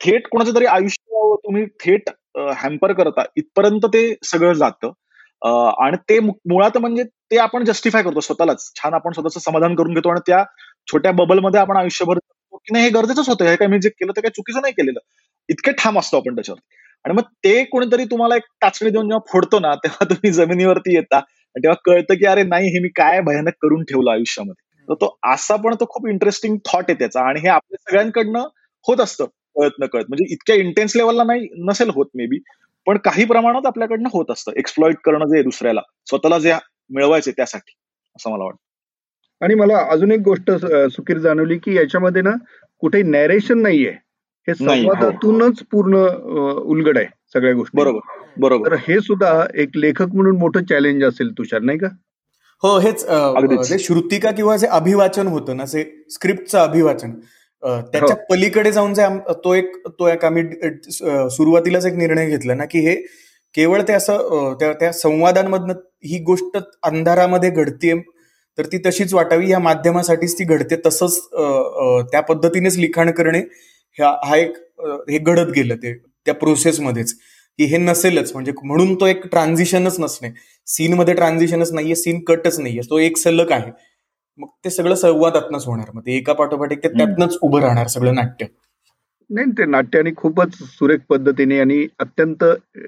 थेट 0.00 0.28
कोणाचं 0.32 0.54
तरी 0.54 0.66
आयुष्य 0.68 1.34
तुम्ही 1.44 1.64
थेट 1.84 2.10
हॅम्पर 2.58 2.92
करता 2.94 3.22
इथपर्यंत 3.36 3.86
ते 3.94 4.02
सगळं 4.24 4.52
जातं. 4.54 4.92
आणि 5.84 5.96
ते 6.08 6.18
मुळात 6.20 6.76
म्हणजे 6.78 7.04
ते 7.30 7.38
आपण 7.38 7.64
जस्टिफाय 7.64 8.02
करतो 8.02 8.20
स्वतःलाच. 8.20 8.70
छान 8.76 8.94
आपण 8.94 9.12
स्वतःचं 9.12 9.40
समाधान 9.40 9.74
करून 9.76 9.94
घेतो 9.94 10.10
आणि 10.10 10.20
त्या 10.26 10.44
छोट्या 10.88 11.12
बबलमध्ये 11.14 11.60
आपण 11.60 11.76
आयुष्यभर 11.76 12.18
की 12.18 12.72
नाही 12.72 12.84
हे 12.84 12.90
गरजेचंच 12.92 13.28
होतं. 13.28 13.44
हे 13.44 13.56
काय 13.56 13.68
मी 13.68 13.78
जे 13.80 13.88
केलं 13.90 14.12
ते 14.16 14.20
काही 14.20 14.32
चुकीचं 14.36 14.60
नाही 14.62 14.72
केलेलं. 14.74 15.00
इतके 15.48 15.72
ठाम 15.78 15.98
असतो 15.98 16.16
आपण 16.16 16.34
त्याच्यावर 16.34 16.60
आणि 17.04 17.14
मग 17.14 17.22
ते 17.44 17.62
कोणीतरी 17.64 18.04
तुम्हाला 18.04 18.36
एक 18.36 18.42
टाचणी 18.60 18.90
देऊन 18.90 19.08
जेव्हा 19.08 19.20
फोडतो 19.32 19.58
ना 19.60 19.74
तेव्हा 19.84 20.04
तुम्ही 20.04 20.30
जमिनीवरती 20.32 20.94
येता 20.94 21.16
आणि 21.16 21.62
तेव्हा 21.62 21.76
कळतं 21.84 22.14
की 22.14 22.26
अरे 22.26 22.42
नाही 22.44 22.68
हे 22.70 22.80
मी 22.80 22.88
काय 22.96 23.20
भयानक 23.22 23.52
करून 23.62 23.82
ठेवलं 23.84 24.10
आयुष्यामध्ये. 24.10 24.66
तर 24.88 24.94
तो 24.96 25.16
असा 25.32 25.56
पण 25.56 25.74
तो 25.80 25.86
खूप 25.90 26.08
इंटरेस्टिंग 26.08 26.56
थॉट 26.66 26.84
आहे 26.88 26.98
त्याचा 26.98 27.22
आणि 27.28 27.40
हे 27.40 27.48
आपल्या 27.48 27.78
सगळ्यांकडनं 27.80 28.46
होत 28.86 29.00
असतं 29.00 29.24
कळत 29.56 29.72
न 29.80 29.86
कळत. 29.86 30.04
म्हणजे 30.08 30.24
इतक्या 30.32 30.56
इंटेन्स 30.56 30.96
लेवलला 30.96 31.24
नाही 31.24 31.48
नसेल 31.68 31.90
होत 31.94 32.06
मे 32.14 32.26
बी 32.26 32.38
पण 32.86 32.98
काही 33.04 33.24
प्रमाणात 33.26 33.66
आपल्याकडनं 33.66 34.08
होत 34.12 34.30
असतं. 34.30 34.52
एक्सप्लॉइट 34.56 34.96
करणं 35.04 35.26
जे 35.28 35.42
दुसऱ्याला 35.42 35.80
स्वतःला 36.08 36.38
जे 36.38 36.52
मिळवायचे 36.90 37.30
त्यासाठी 37.32 37.72
असं 38.16 38.30
मला 38.30 38.44
वाटतं. 38.44 38.58
आणि 39.40 39.54
मला 39.54 39.78
अजून 39.92 40.12
एक 40.12 40.20
गोष्ट 40.22 40.50
सुखीर 40.92 41.18
जाणवली 41.18 41.58
की 41.58 41.76
याच्यामध्ये 41.76 42.22
ना 42.22 42.30
कुठे 42.82 43.02
नॅरेशन 43.04 43.62
नाहीये. 43.62 43.92
हे 44.48 44.52
हो. 44.54 44.64
संवादातूनच 44.66 45.62
पूर्ण 45.72 45.96
उलगड 46.64 46.98
आहे 46.98 47.06
सगळ्या 47.34 47.54
गोष्टी 47.54 47.78
बरोबर 47.78 48.16
बरोबर 48.36 48.70
तर 48.70 48.76
हे 48.88 48.98
सुद्धा 49.00 49.32
एक 49.54 49.76
लेखक 49.76 50.14
म्हणून 50.14 50.36
मोठं 50.36 50.64
चॅलेंज 50.64 51.04
असेल 51.04 51.30
तुषार 51.38 51.60
नाही 51.60 51.78
का 51.78 51.88
हो 52.62 52.78
हेच 52.78 53.04
जे 53.68 53.78
श्रुतिका 53.78 54.30
किंवा 54.30 54.56
जे 54.56 54.66
अभिवाचन 54.66 55.26
होतं 55.26 55.56
ना 55.56 55.64
जे 55.64 55.84
स्क्रिप्टचं 56.10 56.58
अभिवाचन 56.58 57.12
त्याच्या 57.62 58.14
हो. 58.14 58.24
पलीकडे 58.30 58.72
जाऊन 58.72 58.94
जे 58.94 59.06
तो 59.44 59.54
एक 59.54 59.76
तो 59.88 60.08
एक 60.08 60.24
आम्ही 60.24 60.42
सुरुवातीलाच 61.30 61.86
एक 61.86 61.94
निर्णय 61.94 62.26
घेतला 62.26 62.54
ना 62.54 62.64
की 62.64 62.78
हे 62.78 62.94
केवळ 63.54 63.82
ते 63.88 63.92
असं 63.92 64.54
त्या 64.60 64.92
संवादांमधनं 64.92 65.72
ही 66.04 66.18
गोष्ट 66.24 66.58
अंधारामध्ये 66.82 67.50
घडते 67.50 67.98
तर 68.58 68.66
ती 68.66 68.78
तशीच 68.86 69.14
वाटावी 69.14 69.50
या 69.50 69.58
माध्यमासाठीच 69.58 70.38
ती 70.38 70.44
घडते 70.44 70.76
तसंच 70.86 71.18
त्या 72.12 72.20
पद्धतीनेच 72.20 72.76
लिखाण 72.78 73.10
करणे 73.10 73.40
हा 73.96 74.36
एक 74.36 74.56
हे 75.10 75.18
घडत 75.18 75.50
गेलं 75.56 75.76
ते 75.82 75.92
त्या 76.26 76.34
प्रोसेसमध्येच 76.34 77.12
की 77.58 77.64
हे 77.64 77.76
नसेलच 77.76 78.32
म्हणजे 78.32 78.52
म्हणून 78.64 78.94
तो 78.94 79.06
एक 79.06 79.26
ट्रान्झिशनच 79.30 79.96
नसणे. 80.00 80.28
सीन 80.66 80.94
मध्ये 80.94 81.14
ट्रान्झिशनच 81.14 81.72
नाहीये 81.72 81.94
सीन 81.96 82.20
कटच 82.24 82.58
नाहीये. 82.60 82.80
तो 82.90 82.98
एक 82.98 83.16
सलग 83.18 83.52
आहे. 83.52 83.70
मग 84.38 84.48
ते 84.64 84.70
सगळं 84.70 84.94
संवादातनच 84.94 85.66
होणार. 85.66 85.90
मग 85.94 86.02
ते 86.06 86.16
एका 86.16 86.32
पाठोपाठ 86.32 86.72
एक 86.72 86.82
त्यातनच 86.86 87.38
उभं 87.42 87.60
राहणार 87.60 87.86
सगळं 87.86 88.14
नाट्य. 88.14 88.46
नाही 89.30 89.50
ते 89.58 89.64
नाट्याने 89.66 90.10
खूपच 90.16 90.54
सुरेख 90.58 90.98
पद्धतीने 91.08 91.58
आणि 91.60 91.86
अत्यंत 92.00 92.44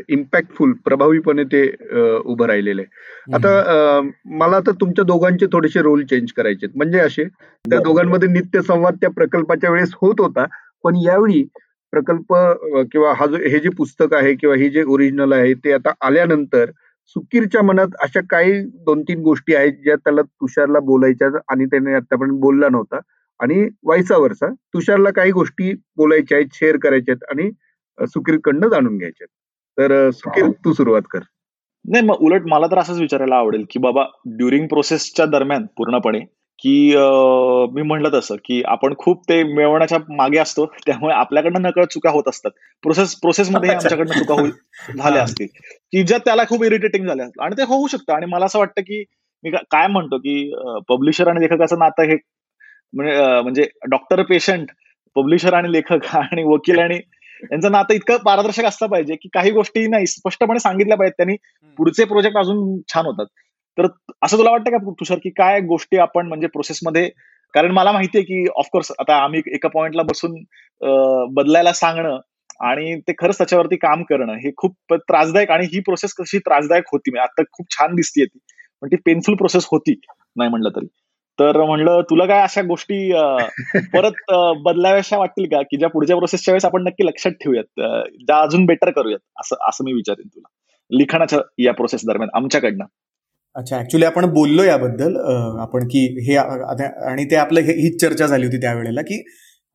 इम्पॅक्टफुल 0.08 0.72
प्रभावीपणे 0.84 1.44
ते 1.44 1.62
उभं 2.24 2.46
राहिलेलं 2.46 2.82
आहे. 2.82 3.34
आता 3.34 4.00
मला 4.38 4.56
आता 4.56 4.70
तुमच्या 4.80 5.04
दोघांचे 5.04 5.46
थोडेसे 5.52 5.82
रोल 5.82 6.04
चेंज 6.10 6.32
करायचे 6.36 6.66
म्हणजे 6.74 6.98
असे 7.00 7.24
त्या 7.24 7.78
दोघांमध्ये 7.78 8.28
नित्य 8.28 8.62
संवाद 8.62 8.96
त्या 9.00 9.10
प्रकल्पाच्या 9.10 9.70
वेळेस 9.70 9.94
होत 10.02 10.20
होता. 10.20 10.46
पण 10.84 10.96
यावेळी 10.96 11.42
प्रकल्प 11.92 12.34
किंवा 12.92 13.12
हा 13.12 13.26
जो 13.26 13.36
हे 13.44 13.58
जे 13.60 13.68
पुस्तक 13.78 14.14
आहे 14.14 14.34
किंवा 14.34 14.56
हे 14.56 14.68
जे 14.70 14.82
ओरिजिनल 14.84 15.32
आहे 15.32 15.54
ते 15.54 15.72
आता 15.72 15.92
आल्यानंतर 16.06 16.70
सुकीरच्या 17.16 17.62
मनात 17.62 17.94
अशा 18.02 18.20
काही 18.30 18.60
दोन 18.84 19.02
तीन 19.02 19.22
गोष्टी 19.22 19.54
आहेत 19.54 19.72
ज्या 19.84 19.96
त्याला 19.96 20.22
तुषारला 20.22 20.78
बोलायच्या 20.80 21.28
आणि 21.52 21.64
त्याने 21.66 21.94
आतापर्यंत 21.94 22.38
बोलला 22.40 22.68
नव्हता. 22.68 22.98
आणि 23.40 23.68
वायसा 23.84 24.16
वरसा 24.18 24.48
तुषारला 24.74 25.10
काही 25.10 25.30
गोष्टी 25.32 25.72
बोलायच्या 25.96 26.38
आहेत 26.38 26.48
शेअर 26.54 26.76
करायच्या 26.76 27.14
आहेत 27.14 27.30
आणि 27.30 27.50
सुकीरकडनं 28.06 28.68
जाणून 28.68 28.96
घ्यायच्या 28.98 29.26
तर 29.78 30.10
सुकीर 30.10 30.48
तू 30.64 30.72
सुरुवात 30.72 31.02
कर. 31.10 31.20
नाही 31.84 32.04
मग 32.06 32.20
उलट 32.20 32.46
मला 32.46 32.66
तर 32.66 32.78
असंच 32.78 32.98
विचारायला 33.00 33.36
आवडेल 33.36 33.64
की 33.70 33.78
बाबा 33.78 34.04
ड्युरिंग 34.28 34.66
प्रोसेसच्या 34.66 35.26
दरम्यान 35.26 35.64
पूर्णपणे 35.76 36.20
की 36.64 36.94
मी 37.74 37.82
म्हणलं 37.82 38.10
तसं 38.14 38.36
की 38.44 38.62
आपण 38.66 38.94
खूप 38.98 39.22
ते 39.28 39.42
मिळवण्याच्या 39.42 39.98
मागे 40.08 40.38
असतो 40.38 40.66
त्यामुळे 40.86 41.14
आपल्याकडनं 41.14 41.62
नकळत 41.62 41.86
चुका 41.86 42.10
होत 42.10 42.28
असतात. 42.28 42.50
प्रोसेस 42.82 43.14
प्रोसेसमध्ये 43.14 43.70
आमच्याकडनं 43.70 44.18
चुका 44.18 44.34
होईल 44.34 44.50
झाल्या 44.96 45.22
असतील. 45.22 45.46
की 45.92 46.02
ज्या 46.02 46.18
त्याला 46.18 46.44
खूप 46.44 46.64
इरिटेटिंग 46.64 47.06
झाल्या 47.06 47.26
आणि 47.40 47.56
ते 47.56 47.62
होऊ 47.62 47.86
शकतं. 47.86 48.12
आणि 48.12 48.26
मला 48.26 48.44
असं 48.44 48.58
वाटतं 48.58 48.82
की 48.82 49.04
मी 49.44 49.50
काय 49.50 49.86
म्हणतो 49.86 50.18
की 50.18 50.52
पब्लिशर 50.88 51.28
आणि 51.28 51.40
लेखकाचं 51.40 51.78
नातं 51.78 52.02
हे 52.02 52.16
म्हणजे 52.94 53.66
डॉक्टर 53.90 54.22
पेशंट 54.22 54.70
पब्लिशर 55.16 55.54
आणि 55.54 55.72
लेखक 55.72 56.06
आणि 56.16 56.44
वकील 56.44 56.78
आणि 56.78 56.96
यांचं 57.52 57.72
नातं 57.72 57.94
इतकं 57.94 58.16
पारदर्शक 58.16 58.64
असलं 58.64 58.88
पाहिजे 58.88 59.14
की 59.14 59.28
काही 59.28 59.50
गोष्टी 59.50 59.86
नाही 59.86 60.06
स्पष्टपणे 60.06 60.58
सांगितल्या 60.58 60.96
पाहिजेत. 60.96 61.14
त्यांनी 61.16 61.36
पुढचे 61.78 62.04
प्रोजेक्ट 62.04 62.36
अजून 62.38 62.80
छान 62.94 63.06
होतात. 63.06 63.26
तर 63.78 63.86
असं 64.22 64.38
तुला 64.38 64.50
वाटतं 64.50 64.70
का 64.70 64.90
तुषार 64.90 65.18
की 65.22 65.30
काय 65.30 65.60
गोष्टी 65.60 65.96
आपण 65.96 66.26
म्हणजे 66.26 66.46
प्रोसेसमध्ये 66.46 67.10
कारण 67.54 67.70
मला 67.70 67.92
माहितीये 67.92 68.24
की 68.24 68.46
ऑफकोर्स 68.56 68.92
आता 68.98 69.16
आम्ही 69.16 69.42
एका 69.46 69.68
पॉइंटला 69.68 70.02
बसून 70.02 70.34
बदलायला 71.34 71.72
सांगणं 71.72 72.18
आणि 72.60 73.00
ते 73.00 73.12
खरंच 73.12 73.38
त्याच्यावरती 73.38 73.76
काम 73.76 74.02
करणं 74.02 74.32
हे 74.32 74.50
खूप 74.56 74.94
त्रासदायक 74.94 75.50
आणि 75.50 75.64
ही 75.64 75.80
प्रोसेस 75.80 76.14
कशी 76.14 76.38
त्रासदायक 76.38 76.84
होती 76.92 77.10
म्हणजे 77.10 77.22
आता 77.22 77.42
खूप 77.52 77.66
छान 77.70 77.94
दिसतीये 77.94 78.26
ती 78.26 78.38
पण 78.82 78.88
ती 78.88 78.96
पेनफुल 78.96 79.34
प्रोसेस 79.34 79.64
होती 79.70 80.00
नाही 80.36 80.50
म्हणलं 80.50 80.68
तरी. 80.68 80.86
तर 81.38 81.64
म्हणलं 81.64 82.00
तुला 82.00 82.26
काय 82.26 82.42
अशा 82.42 82.62
गोष्टी 82.62 83.12
परत 83.94 84.32
बदलाव्याशा 84.64 85.18
वाटतील 85.18 85.44
का? 85.44 85.62
की 85.62 85.76
ज्या 85.76 85.88
पुढच्या 85.88 86.16
प्रोसेसच्या 86.16 86.52
वेळेस 86.52 86.64
आपण 86.64 86.82
नक्की 86.82 87.06
लक्षात 87.06 87.32
ठेवूयात 87.32 87.80
ज्या 88.20 88.40
अजून 88.40 88.66
बेटर 88.66 88.90
करूयात 88.90 89.18
असं 89.40 89.56
असं 89.68 89.84
मी 89.84 89.92
विचारेन 89.92 90.26
तुला. 90.26 90.48
लिखाणाच्या 90.90 91.38
या 91.58 91.72
प्रोसेस 91.72 92.00
दरम्यान 92.06 92.28
आमच्याकडनं. 92.34 92.84
अच्छा 93.56 93.78
ऍक्च्युली 93.80 94.04
आपण 94.06 94.26
बोललो 94.32 94.62
याबद्दल 94.64 95.16
आपण 95.60 95.86
की 95.88 96.04
हे 96.26 96.36
आणि 96.36 97.24
ते 97.30 97.36
आपलं 97.36 97.60
हीच 97.60 98.00
चर्चा 98.00 98.26
झाली 98.26 98.46
होती 98.46 98.60
त्यावेळेला 98.60 99.02
की 99.02 99.22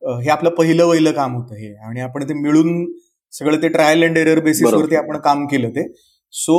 हे 0.02 0.30
आपलं 0.30 0.50
पहिलं 0.50 0.84
वहिलं 0.84 1.12
काम 1.12 1.34
होतं 1.36 1.54
हे 1.54 1.72
आणि 1.86 2.00
आपण 2.00 2.24
ते 2.28 2.34
मिळून 2.34 2.84
सगळं 3.32 3.62
ते 3.62 3.68
ट्रायल 3.68 4.02
अँड 4.04 4.18
एरर 4.18 4.40
बेसिसवरती 4.40 4.96
आपण 4.96 5.18
काम 5.20 5.46
केलं 5.46 5.70
ते. 5.70 5.86
सो 6.34 6.56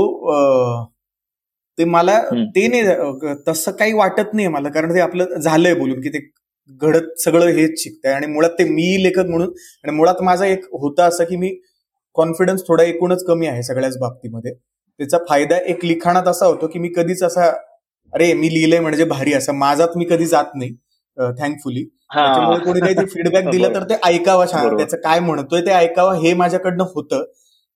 ते 1.78 1.86
मला 1.86 2.20
ते 2.56 2.68
नाही 2.68 3.34
तसं 3.48 3.72
काही 3.72 3.94
वाटत 3.94 4.34
नाही 4.34 4.48
मला 4.48 4.70
कारण 4.70 4.94
ते 4.96 5.00
आपलं 5.00 5.40
झालंय 5.40 5.74
बोलून 5.74 6.02
की 6.02 6.10
ते 6.10 6.20
घडत 6.82 7.20
सगळं 7.22 7.48
हेच 7.58 7.82
शिकतंय 7.84 8.14
आणि 8.14 8.28
मुळात 8.28 8.50
ते 8.60 8.64
मी 8.70 8.88
लेखक 9.04 9.30
म्हणून 9.30 9.50
आणि 9.84 9.96
मुळात 9.96 10.22
माझा 10.24 10.46
एक 10.46 10.66
होता 10.74 11.06
असं 11.06 11.24
की 11.24 11.36
मी 11.36 11.50
कॉन्फिडन्स 12.16 12.62
थोडा 12.68 12.84
एकूणच 12.84 13.24
कमी 13.26 13.48
आहे 13.48 13.64
सगळ्याच 13.64 13.98
बाबतीमध्ये. 14.00 14.54
त्याचा 15.00 15.18
फायदा 15.30 15.58
एक 15.66 15.86
लिखाणात 15.86 16.28
असा 16.28 16.46
होतो 16.46 16.68
की 16.68 16.80
मी 16.80 16.90
कधीच 16.96 17.24
असा 17.24 17.46
अरे 18.14 18.34
मी 18.34 18.54
लिहिलंय 18.54 18.80
म्हणजे 18.80 19.04
भारी 19.06 19.34
असं 19.34 19.54
माझात 19.56 19.98
मी 19.98 20.06
कधी 20.06 20.26
जात 20.28 20.56
नाही 20.56 20.72
थँकफुली 21.38 21.84
त्याच्यामुळे 22.14 22.60
कोणी 22.60 22.80
काही 22.82 23.06
फीडबॅक 23.08 23.48
दिलं 23.52 23.74
तर 23.76 23.84
ते 23.84 23.96
ऐकावं 24.06 24.46
छान 24.46 24.76
त्याचं 24.78 24.98
काय 24.98 25.20
म्हणतोय 25.20 25.62
ते 25.62 25.72
ऐकावं 25.74 26.20
हे 26.22 26.34
माझ्याकडनं 26.34 26.84
होतं. 26.96 27.24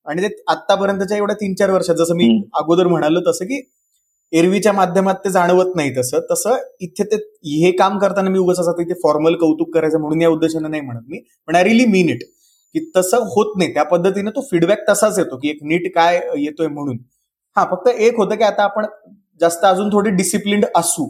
आणि 0.08 0.22
ते 0.22 0.28
आतापर्यंतच्या 0.48 1.18
एवढ्या 1.18 1.36
तीन 1.36 1.54
चार 1.56 1.70
वर्षात 1.72 1.96
जसं 1.96 2.16
मी 2.16 2.28
अगोदर 2.60 2.88
म्हणालो 2.88 3.20
तसं 3.28 3.46
की 3.46 3.62
एरवीच्या 4.34 4.74
माध्यमात 4.74 5.16
ते 5.26 5.30
जाणवत 5.32 5.76
नाही 5.76 5.92
तसं. 5.98 6.20
तसं 6.32 6.58
इथे 6.82 7.04
ते 7.06 7.16
हे 7.58 7.72
काम 7.78 7.98
करताना 8.00 8.30
मी 8.30 8.40
उगाच 8.40 8.60
असं 8.60 8.78
तिथे 8.78 8.94
फॉर्मल 9.04 9.36
कौतुक 9.38 9.74
करायचं 9.74 10.00
म्हणून 10.00 10.22
या 10.22 10.30
उद्देशानं 10.30 10.72
नाही 10.72 10.82
म्हणत 10.84 11.04
मी. 11.10 11.20
पण 11.48 11.56
आय 11.56 11.64
रिली 11.64 11.86
मीन 11.88 12.10
इट 12.10 12.24
की 12.76 12.80
तसं 12.96 13.24
होत 13.36 13.54
नाही. 13.58 13.74
त्या 13.74 13.84
पद्धतीने 13.84 14.30
तो 14.36 14.42
फीडबॅक 14.52 14.80
तसाच 14.90 15.20
येतो 15.20 15.38
की 15.38 15.50
एक 15.50 15.60
नीट 15.64 15.92
काय 15.96 16.20
येतोय 16.38 16.68
म्हणून. 16.68 16.98
हा 17.58 17.66
फक्त 17.72 17.88
एक 17.90 18.18
होतं 18.18 18.36
की 18.36 18.44
आता 18.44 18.64
आपण 18.64 18.86
जास्त 19.42 19.66
अजून 19.66 19.90
थोडी 19.92 20.10
डिसिप्लिन 20.16 20.62
असू 20.76 21.10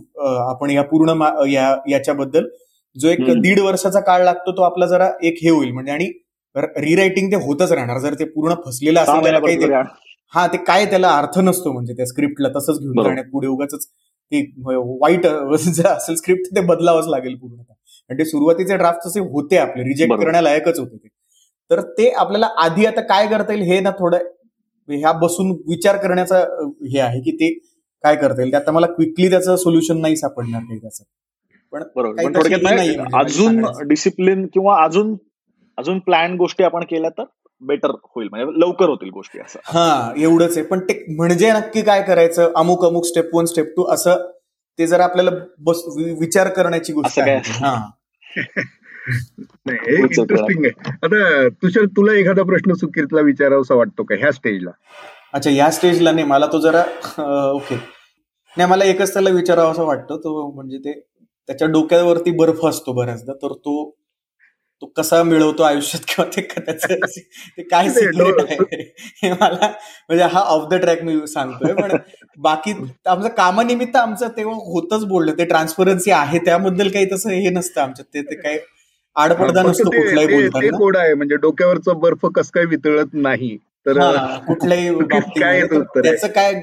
आपण 0.49 0.69
या 0.71 0.81
पूर्ण 0.91 1.21
या 1.49 1.75
याच्याबद्दल. 1.89 2.47
जो 2.95 3.07
एक 3.09 3.19
दीड 3.41 3.59
वर्षाचा 3.59 3.99
काळ 4.07 4.23
लागतो 4.23 4.51
तो 4.57 4.61
आपला 4.61 4.85
जरा 4.85 5.09
एक 5.23 5.37
हे 5.43 5.49
होईल. 5.49 5.71
म्हणजे 5.71 5.91
आणि 5.91 6.09
रिरायटिंग 6.55 7.31
ते 7.31 7.35
होतच 7.45 7.71
राहणार. 7.71 7.97
जर 7.99 8.13
ते 8.19 8.23
पूर्ण 8.29 8.53
फसलेलं 8.65 8.99
असेल 8.99 9.23
त्याला 9.23 9.39
काही 9.39 9.57
हा 10.33 10.45
ते 10.47 10.57
काय 10.67 10.85
त्याला 10.89 11.09
अर्थ 11.17 11.37
नसतो 11.39 11.71
म्हणजे 11.73 11.93
त्या 11.93 12.05
स्क्रिप्टला 12.05 12.49
तसंच 12.55 12.79
घेऊन 12.79 13.03
जाण्यात 13.03 13.25
पुढे 13.31 13.47
उगाच 13.47 13.73
ते 14.31 14.41
वाईट 15.01 15.25
जर 15.75 15.87
असेल 15.87 16.15
स्क्रिप्ट 16.15 16.55
ते 16.55 16.61
बदलावंच 16.65 17.07
लागेल 17.09 17.35
पूर्णतः. 17.37 17.73
आणि 18.09 18.17
ते 18.19 18.25
सुरुवातीचे 18.25 18.77
ड्राफ्ट 18.77 19.07
असे 19.07 19.19
होते 19.19 19.57
आपले. 19.57 19.83
रिजेक्ट 19.83 20.11
करण्यालायकच 20.23 20.79
होते 20.79 20.97
ते. 20.97 21.07
तर 21.71 21.81
ते 21.81 22.09
आपल्याला 22.09 22.47
आधी 22.57 22.85
आता 22.85 23.01
काय 23.01 23.27
करता 23.27 23.53
येईल 23.53 23.63
हे 23.63 23.79
ना 23.79 23.91
थोडं 23.91 24.17
ह्या 24.89 25.11
बसून 25.11 25.51
विचार 25.51 25.97
करण्याचा 25.97 26.39
हे 26.91 26.99
आहे 26.99 27.19
की 27.19 27.31
ते 27.31 27.53
काय 28.03 28.15
करता 28.15 28.41
येईल. 28.41 28.55
आता 28.55 28.71
मला 28.71 28.87
क्विकली 28.87 29.29
त्याचं 29.29 29.55
सोल्युशन 29.55 30.01
नाही 30.01 30.15
सापडणार 30.15 30.61
काही 30.61 30.79
त्याचं. 30.79 31.03
पण 31.73 31.83
थोडक्यात 32.35 32.61
म्हणजे 32.61 32.95
अजून 33.13 33.61
डिसिप्लिन 33.87 34.45
किंवा 34.53 34.83
अजून 34.83 35.15
अजून 35.77 35.99
प्लॅन 35.99 36.35
गोष्टी 36.35 36.63
आपण 36.63 36.83
केल्या 36.83 37.09
तर 37.09 37.23
बेटर 37.61 37.91
होईल. 38.15 38.27
म्हणजे 38.31 38.59
लवकर 38.59 38.89
होतील 38.89 39.09
गोष्टी 39.09 39.39
असं. 39.39 39.59
हा 39.63 40.13
एवढंच 40.17 40.57
आहे. 40.57 40.65
पण 40.65 40.79
ते 40.79 41.03
म्हणजे 41.15 41.51
नक्की 41.51 41.81
काय 41.81 42.01
करायचं? 42.01 42.51
अमुक 42.55 42.85
अमुक 42.85 43.05
स्टेप 43.05 43.35
वन 43.35 43.45
स्टेप 43.45 43.73
टू 43.77 43.85
असं 43.85 44.27
ते 44.79 44.87
जर 44.87 44.99
आपल्याला 44.99 45.31
बस 45.59 45.83
विचार 46.19 46.47
करण्याची 46.47 46.93
गोष्ट 46.93 47.19
आहे. 47.19 47.37
हा. 47.37 47.75
इंटरेस्टिंग 49.07 50.65
आहे. 50.65 50.91
आता 51.03 51.47
तुषार 51.49 51.85
तुला 51.85 52.13
एखादा 52.13 52.43
प्रश्न 52.43 52.73
सुकिर्तला 52.73 53.21
विचारावासा 53.21 53.75
वाटतो 53.75 54.03
का? 54.03 54.15
ह्या 54.15 54.31
स्टेजला 54.31 54.71
अच्छा 55.33 55.49
ह्या 55.49 55.69
स्टेजला 55.71 56.11
नाही 56.11 56.25
मला 56.27 56.45
तो 56.45 56.59
जरा 56.59 56.83
ओके 57.51 57.75
नाही 58.55 58.69
मला 58.69 58.85
एकच 58.85 59.13
त्याला 59.13 59.29
विचारावा 59.29 59.83
वाटतं 59.83 60.17
तो 60.17 60.51
म्हणजे 60.51 60.77
ते 60.77 60.99
त्याच्या 61.49 61.67
डोक्यावरती 61.67 62.31
बर्फ 62.31 62.65
असतो 62.65 62.93
बऱ्याचदा 62.93 63.33
तर 63.33 63.53
तो 63.53 63.73
तो 64.81 64.85
कसा 64.85 65.21
मिळवतो 65.23 65.63
आयुष्यात 65.63 66.03
किंवा 66.07 66.25
ते 66.35 66.41
त्याचं 66.65 67.05
ते 67.57 67.63
काय 67.63 67.89
सिक्रेट 67.89 68.39
आहे 68.41 68.81
हे 69.23 69.31
मला 69.31 69.67
म्हणजे 70.09 70.23
हा 70.23 70.39
ऑफ 70.39 70.67
द 70.69 70.73
ट्रॅक 70.73 71.03
मी 71.03 71.15
सांगतोय 71.27 71.73
पण 71.73 71.95
बाकी 72.37 72.71
आमचं 73.05 73.27
कामानिमित्त 73.27 73.95
आमचं 73.95 74.27
तेव्हा 74.27 74.55
होतच 74.55 75.05
बोललं 75.05 75.37
ते 75.37 75.45
ट्रान्सपरन्सी 75.45 76.11
आहे 76.11 76.39
त्याबद्दल 76.45 76.89
काही 76.89 77.05
तसं 77.11 77.29
हे 77.29 77.49
नसतं 77.49 77.81
आमच्यात 77.81 78.21
ते 78.23 78.35
काय 78.35 78.57
आडपडदा 79.15 79.61
नसतो 79.61 79.89
कुठलाही 79.89 80.69
कोड 80.69 80.97
आहे 80.97 81.13
म्हणजे 81.13 81.35
डोक्यावरचं 81.35 81.99
बर्फ 81.99 82.25
कस 82.35 82.51
काय 82.51 82.65
वितळत 82.65 83.13
नाही. 83.13 83.57
तर 83.85 83.99
कुठल्याही 84.47 84.89
काय 85.39 85.61
त्याचं 85.63 86.27
काय 86.27 86.53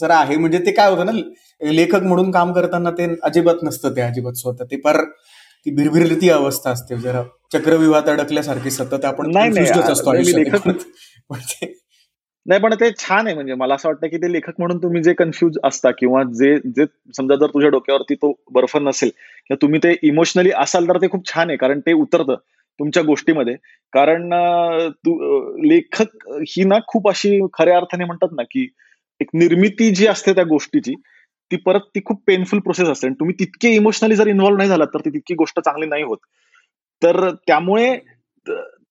जरा 0.00 0.16
आहे 0.16 0.36
म्हणजे 0.36 0.58
ते 0.58 0.70
काय 0.70 0.90
होतं 0.90 1.06
ना 1.06 1.12
लेखक 1.60 2.02
म्हणून 2.02 2.30
काम 2.30 2.52
करताना 2.52 2.90
ते 2.90 3.06
अजिबात 3.22 3.62
नसतं 3.62 3.96
ते 3.96 4.00
अजिबात 4.00 4.32
स्वतः. 4.32 4.64
ते 4.64 4.76
फार 4.76 5.00
ती 5.66 5.70
भिरभिरली 5.70 6.14
ती 6.14 6.28
अवस्था 6.30 6.70
असते 6.70 6.96
जरा 6.96 7.22
चक्रव्यूहात 7.52 8.08
अडकल्यासारखी 8.08 8.70
सतत 8.70 9.04
आपण 9.04 9.36
असतो 9.36 10.12
नाही 12.46 12.60
पण 12.60 12.74
ते 12.74 12.90
छान 12.98 13.26
आहे. 13.26 13.34
म्हणजे 13.34 13.54
मला 13.54 13.74
असं 13.74 13.88
वाटतं 13.88 14.08
की 14.08 14.16
ते 14.16 14.32
लेखक 14.32 14.54
म्हणून 14.58 14.78
तुम्ही 14.82 15.02
जे 15.02 15.12
कन्फ्युज 15.14 15.58
असता 15.64 15.90
किंवा 15.98 16.22
जे 16.38 16.56
जे 16.76 16.84
समजा 17.16 17.36
जर 17.36 17.46
तुझ्या 17.54 17.70
डोक्यावरती 17.70 18.14
तो 18.14 18.32
बर्फ 18.52 18.76
नसेल 18.78 19.08
किंवा 19.08 19.56
तुम्ही 19.62 19.80
ते 19.82 19.94
इमोशनली 20.08 20.50
असाल 20.58 20.88
तर 20.88 20.98
ते 21.02 21.08
खूप 21.10 21.26
छान 21.26 21.50
आहे 21.50 21.56
कारण 21.56 21.80
ते 21.86 21.92
उतरतं 21.94 22.34
तुमच्या 22.80 23.02
गोष्टीमध्ये. 23.02 23.54
कारण 23.92 24.30
तू 25.06 25.14
लेखक 25.66 26.26
ही 26.48 26.64
ना 26.64 26.78
खूप 26.88 27.08
अशी 27.08 27.38
खऱ्या 27.54 27.76
अर्थाने 27.76 28.04
म्हणतात 28.04 28.28
ना 28.36 28.42
की 28.50 28.66
एक 29.20 29.28
निर्मिती 29.34 29.90
जी 29.94 30.06
असते 30.06 30.32
त्या 30.34 30.44
गोष्टीची 30.44 30.94
ती 31.50 31.56
परत 31.66 31.80
ती 31.94 32.00
खूप 32.04 32.22
पेनफुल 32.26 32.58
प्रोसेस 32.60 32.88
असते. 32.88 33.06
आणि 33.06 33.14
तुम्ही 33.20 33.34
तितके 33.40 33.74
इमोशनली 33.74 34.16
जर 34.16 34.26
इन्व्हॉल्व्ह 34.28 34.58
नाही 34.58 34.68
झालात 34.70 34.86
तर 34.94 35.00
ती 35.04 35.10
तितकी 35.10 35.34
गोष्ट 35.34 35.60
चांगली 35.60 35.86
नाही 35.86 36.02
होत. 36.02 36.18
तर 37.02 37.30
त्यामुळे 37.46 37.94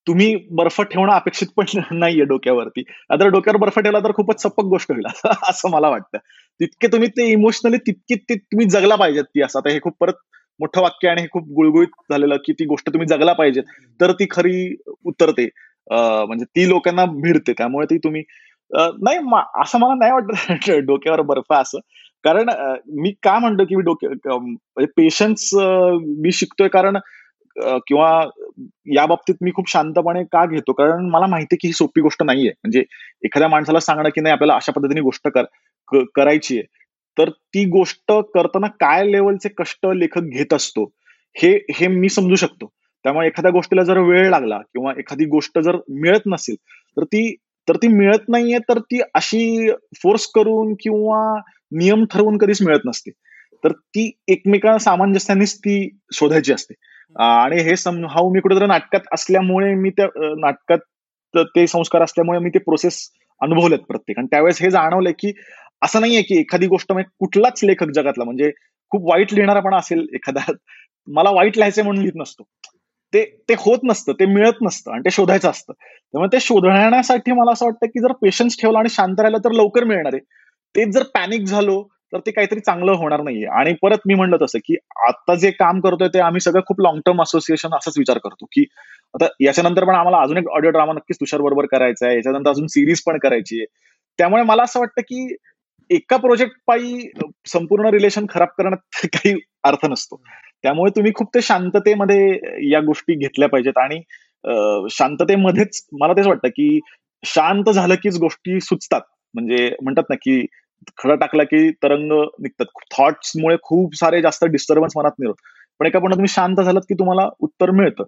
तुम्ही 0.07 0.35
बर्फ 0.51 0.81
ठेवणं 0.81 1.13
अपेक्षित 1.13 1.47
पण 1.57 1.65
नाहीये 1.91 2.25
डोक्यावरती. 2.25 2.83
आता 3.09 3.27
डोक्यावर 3.27 3.57
बर्फ 3.57 3.79
ठेवला 3.79 3.99
तर 3.99 4.11
खूपच 4.11 4.41
सपक 4.41 4.65
गोष्ट 4.65 4.91
होईल. 4.91 5.05
असं 5.49 5.69
मला 5.69 5.89
वाटतं. 5.89 6.17
तितके 6.59 6.87
तुम्ही 6.87 7.07
ते 7.09 7.29
इमोशनली 7.31 7.77
तितकी 7.77 8.15
ते 8.29 8.35
तुम्ही 8.35 8.67
जगला 8.69 8.95
पाहिजेत 8.95 9.23
ती 9.23 9.41
असं. 9.41 9.59
आता 9.59 9.69
हे 9.69 9.79
खूप 9.79 9.95
परत 9.99 10.13
मोठं 10.59 10.81
वाक्य 10.81 11.09
आणि 11.09 11.21
हे 11.21 11.27
खूप 11.31 11.47
गुळगुळीत 11.55 12.01
झालेलं 12.11 12.37
की 12.45 12.53
ती 12.53 12.65
गोष्ट 12.65 12.89
तुम्ही 12.89 13.07
जगला 13.07 13.33
पाहिजेत 13.33 13.63
तर 13.99 14.11
ती 14.11 14.25
खरी 14.31 14.75
उतरते 15.05 15.47
म्हणजे 15.91 16.45
ती 16.45 16.67
लोकांना 16.69 17.05
भिडते. 17.05 17.53
त्यामुळे 17.53 17.85
ती 17.85 17.97
तुम्ही 17.97 18.23
नाही 19.03 19.17
असं 19.61 19.79
मला 19.79 19.93
नाही 19.93 20.11
वाटत 20.11 20.31
डोक्यावर 20.85 21.21
बर्फ 21.21 21.53
असं. 21.53 21.79
कारण 22.23 22.49
मी 22.99 23.11
का 23.23 23.37
म्हणतो 23.39 23.65
की 23.65 23.75
मी 23.75 23.81
डोके 23.81 24.85
पेशन्स 24.97 25.49
म्हणजे 25.53 26.21
मी 26.21 26.31
शिकतोय 26.31 26.67
कारण 26.67 26.97
किंवा 27.57 28.09
या 28.95 29.05
बाबतीत 29.05 29.35
मी 29.41 29.51
खूप 29.55 29.69
शांतपणे 29.69 30.23
का 30.23 30.45
घेतो? 30.45 30.73
कारण 30.73 31.09
मला 31.09 31.25
माहिती 31.27 31.55
की 31.55 31.67
ही 31.67 31.73
सोपी 31.73 32.01
गोष्ट 32.01 32.23
नाहीये. 32.23 32.49
म्हणजे 32.49 32.79
एखाद्या 33.25 33.49
माणसाला 33.49 33.79
सांगणं 33.79 34.09
की 34.09 34.21
नाही 34.21 34.33
आपल्याला 34.33 34.55
अशा 34.55 34.71
पद्धतीने 34.71 35.01
गोष्ट 35.01 35.27
कर 35.27 36.03
करायची 36.15 36.57
आहे. 36.57 36.65
तर 37.17 37.29
ती 37.29 37.65
गोष्ट 37.65 38.11
करताना 38.33 38.67
काय 38.79 39.05
लेवलचे 39.11 39.49
कष्ट 39.57 39.87
लेखक 39.95 40.21
घेत 40.21 40.53
असतो 40.53 40.83
हे 41.35 41.51
हे 41.75 41.87
मी 41.87 42.09
समजू 42.09 42.35
शकतो. 42.35 42.71
त्यामुळे 43.05 43.27
एखाद्या 43.27 43.51
गोष्टीला 43.51 43.83
जर 43.83 43.97
वेळ 43.97 44.29
लागला 44.29 44.57
किंवा 44.57 44.93
एखादी 44.97 45.25
गोष्ट 45.25 45.59
जर 45.59 45.77
मिळत 45.89 46.27
नसेल 46.27 46.55
तर 46.97 47.03
ती 47.03 47.35
तर 47.67 47.75
ती 47.75 47.87
मिळत 47.87 48.29
नाहीये 48.29 48.59
तर 48.59 48.79
ती 48.79 49.01
अशी 49.15 49.71
फोर्स 50.03 50.25
करून 50.27 50.73
किंवा 50.73 51.19
नियम 51.71 52.05
ठरवून 52.05 52.37
कधीच 52.37 52.61
मिळत 52.61 52.79
नसते. 52.85 53.11
तर 53.63 53.71
ती 53.71 54.11
एकमेकांना 54.27 54.77
सामंजस्यानेच 54.77 55.57
ती 55.57 55.89
शोधायची 56.13 56.53
असते. 56.53 56.73
आणि 57.15 57.61
हे 57.61 57.75
समहाऊ 57.75 58.29
मी 58.33 58.39
कुठेतरी 58.39 58.65
नाटकात 58.67 59.07
असल्यामुळे 59.13 59.73
मी 59.75 59.89
त्या 59.89 60.07
नाटकात 60.39 60.77
ते 61.55 61.65
संस्कार 61.67 62.01
असल्यामुळे 62.01 62.39
मी 62.39 62.49
ते 62.49 62.59
प्रोसेस 62.59 63.01
अनुभवलेत 63.41 63.79
प्रत्येक. 63.79 64.17
आणि 64.19 64.27
त्यावेळेस 64.31 64.61
हे 64.61 64.69
जाणवलंय 64.71 65.13
की 65.19 65.31
असं 65.81 66.01
नाहीये 66.01 66.21
की 66.21 66.39
एखादी 66.39 66.67
गोष्ट 66.67 66.91
म्हणजे 66.91 67.09
कुठलाच 67.19 67.59
लेखक 67.63 67.91
जगातला 67.95 68.23
म्हणजे 68.23 68.51
खूप 68.91 69.09
वाईट 69.11 69.33
लिहिणारा 69.33 69.59
पण 69.59 69.75
असेल 69.75 70.05
एखादा. 70.13 70.51
मला 71.07 71.29
वाईट 71.31 71.57
लिहायचं 71.57 71.83
म्हणून 71.83 72.01
लिहित 72.01 72.15
नसतो. 72.15 72.43
ते 73.13 73.23
ते 73.49 73.53
होत 73.59 73.79
नसतं 73.83 74.13
ते 74.13 74.25
मिळत 74.25 74.61
नसतं 74.61 74.91
आणि 74.91 75.01
ते 75.05 75.11
शोधायचं 75.11 75.49
असतं. 75.49 75.73
त्यामुळे 75.73 76.29
ते 76.33 76.39
शोधण्यासाठी 76.39 77.31
मला 77.31 77.51
असं 77.51 77.65
वाटतं 77.65 77.87
की 77.87 77.99
जर 77.99 78.11
पेशन्स 78.21 78.59
ठेवला 78.61 78.79
आणि 78.79 78.89
शांत 78.89 79.19
राहिलं 79.19 79.37
तर 79.37 79.51
लवकर 79.51 79.83
मिळणार 79.83 80.13
आहे. 80.13 80.21
तेच 80.75 80.93
जर 80.93 81.03
पॅनिक 81.13 81.45
झालो 81.45 81.81
तर 82.13 82.19
ते 82.19 82.31
काहीतरी 82.31 82.59
चांगलं 82.59 82.91
होणार 82.91 83.21
नाहीये. 83.21 83.45
आणि 83.59 83.73
परत 83.81 83.97
मी 84.05 84.13
म्हणलं 84.13 84.37
तसं 84.41 84.59
की 84.65 84.75
आता 85.07 85.35
जे 85.35 85.51
काम 85.51 85.79
करतोय 85.79 86.07
ते 86.07 86.19
आम्ही 86.19 86.41
सगळं 86.41 86.61
खूप 86.67 86.81
लॉंग 86.81 86.99
टर्म 87.05 87.21
असोसिएशन 87.21 87.73
असाच 87.73 87.97
विचार 87.97 88.17
करतो 88.17 88.45
की 88.45 88.65
आता 89.13 89.27
याच्यानंतर 89.41 89.83
पण 89.83 89.95
आम्हाला 89.95 90.21
अजून 90.21 90.37
एक 90.37 90.49
ऑडिओ 90.49 90.71
ड्रामा 90.71 90.93
नक्कीच 90.93 91.17
तुषार 91.19 91.41
बरोबर 91.41 91.65
करायचा 91.65 92.05
आहे. 92.07 92.15
याच्यानंतर 92.15 92.49
अजून 92.49 92.67
सिरीज 92.67 93.01
पण 93.05 93.17
करायची 93.17 93.59
आहे. 93.59 93.65
त्यामुळे 94.19 94.43
मला 94.43 94.63
असं 94.63 94.79
वाटतं 94.79 95.01
की 95.01 95.35
एका 95.89 96.17
प्रोजेक्ट 96.17 96.55
पायी 96.67 97.09
संपूर्ण 97.47 97.89
रिलेशन 97.89 98.25
खराब 98.29 98.47
करण्यात 98.57 98.77
काही 99.15 99.39
अर्थ 99.63 99.85
नसतो. 99.85 100.21
त्यामुळे 100.63 100.91
तुम्ही 100.95 101.11
खूप 101.15 101.35
ते 101.35 101.41
शांततेमध्ये 101.41 102.39
या 102.71 102.79
गोष्टी 102.79 103.15
घेतल्या 103.15 103.49
पाहिजेत. 103.49 103.77
आणि 103.77 104.01
शांततेमध्येच 104.91 105.85
मला 106.01 106.13
तेच 106.13 106.27
वाटतं 106.27 106.47
की 106.47 106.79
शांत 107.25 107.69
झालं 107.69 107.95
कीच 107.95 108.17
गोष्टी 108.19 108.59
सुचतात. 108.61 109.01
म्हणजे 109.33 109.75
म्हणतात 109.81 110.03
ना 110.09 110.15
की 110.15 110.45
खडा 110.97 111.15
टाकला 111.15 111.43
की 111.43 111.71
तरंग 111.71 112.23
निघतात. 112.39 112.65
थॉट्समुळे 112.97 113.57
खूप 113.63 113.95
सारे 113.95 114.21
जास्त 114.21 114.45
डिस्टर्बन्स 114.45 114.93
मनात 114.97 115.11
नाही 115.19 115.27
होत 115.27 115.35
पण 115.79 115.85
एका 115.85 115.99
पण 115.99 116.11
तुम्ही 116.11 116.27
शांत 116.27 116.55
झालात 116.55 116.81
की 116.81 116.93
तुम्हाला 116.93 117.29
उत्तर 117.39 117.71
मिळतं. 117.71 118.03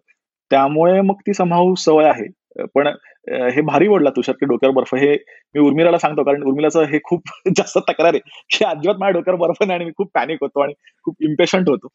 त्यामुळे 0.49 1.01
मग 1.01 1.13
ती 1.13 1.33
समाऊ 1.33 1.75
सवय 1.75 2.05
आहे. 2.05 2.27
पण 2.75 2.89
हे 3.31 3.61
भारी 3.61 3.87
वडला 3.87 4.09
तुषार 4.09 4.35
की 4.35 4.45
डोक्यावर 4.45 4.75
बर्फ. 4.75 4.95
हे 4.95 5.17
मी 5.55 5.59
उर्मिलाला 5.59 5.97
सांगतो 5.97 6.23
कारण 6.23 6.43
उर्मिलाचं 6.43 6.83
हे 6.83 6.99
खूप 7.03 7.21
जास्त 7.57 7.77
तक्रार 7.77 8.13
आहे. 8.13 8.19
की 8.49 8.65
अजिबात 8.65 8.95
माझ्या 8.99 9.09
डोक्यावर 9.09 9.39
बर्फ 9.39 9.57
नाही 9.61 9.73
आणि 9.73 9.85
मी 9.85 9.91
खूप 9.97 10.11
पॅनिक 10.15 10.37
होतो 10.41 10.59
आणि 10.59 10.73
खूप 11.03 11.15
इम्पेशंट 11.21 11.69
होतो. 11.69 11.87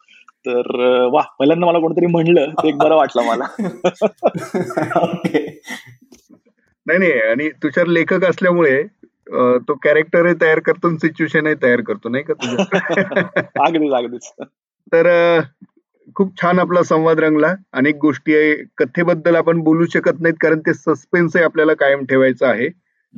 तर 0.46 0.60
वा 1.12 1.22
पहिल्यांदा 1.38 1.66
मला 1.66 1.78
कोणतरी 1.78 2.06
म्हणलं 2.06 2.50
ते 2.50 2.68
एक 2.68 2.76
बरं 2.76 2.96
वाटलं 2.96 3.22
मला. 3.22 3.44
नाही 6.86 6.98
नाही. 6.98 7.12
आणि 7.12 7.48
तुषार 7.48 7.86
लेखक 7.86 8.24
असल्यामुळे 8.24 8.82
तो 9.32 9.74
कॅरेक्टर 9.74 10.32
तयार 10.32 10.58
करतो 10.58 10.96
सिच्युएशन 10.96 11.54
तयार 11.62 11.80
करतो 11.80 12.08
नाही 12.08 12.24
का 12.24 12.34
तुझ्या? 12.34 12.64
अगदीच 13.66 13.92
अगदीच. 13.92 14.32
तर 14.92 15.40
खूप 16.16 16.42
छान 16.42 16.58
आपला 16.58 16.82
संवाद 16.82 17.20
रंगला 17.20 17.54
अनेक 17.72 17.96
गोष्टी 17.96 18.34
आहे 18.34 18.54
कथेबद्दल 18.76 19.36
आपण 19.36 19.60
बोलू 19.60 19.86
शकत 19.86 20.20
नाहीत 20.20 20.36
कारण 20.40 20.58
ते 20.58 20.74
सस्पेन्स 20.74 21.36
आपल्याला 21.36 21.74
कायम 21.74 22.04
ठेवायचं 22.04 22.46
आहे. 22.46 22.68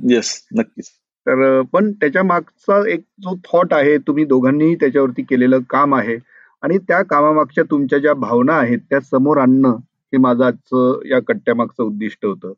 येस 0.09 0.49
नक्कीच. 0.57 0.87
तर 1.27 1.63
पण 1.63 1.93
त्याच्या 1.93 2.23
मागचा 2.23 2.89
एक 2.89 3.01
जो 3.01 3.37
थॉट 3.37 3.75
आहे 3.75 3.99
तुम्ही 3.99 4.25
दोघांनीही 4.25 4.75
त्याच्यावरती 4.75 5.23
केलेलं 5.23 5.59
काम 5.71 5.95
आहे 5.95 6.17
आणि 6.63 6.79
त्या 6.79 7.03
कामामागच्या 7.03 7.65
तुमच्या 7.71 7.99
ज्या 7.99 8.15
भावना 8.15 8.53
आहेत 8.53 8.79
त्या 8.79 9.01
समोर 9.01 9.37
आणणं 9.37 9.77
हे 10.13 10.17
माझं 10.17 10.45
आजचं 10.45 11.01
या 11.07 11.19
कट्ट्यामागचं 11.29 11.83
उद्दिष्ट 11.83 12.27
होतं. 12.27 12.53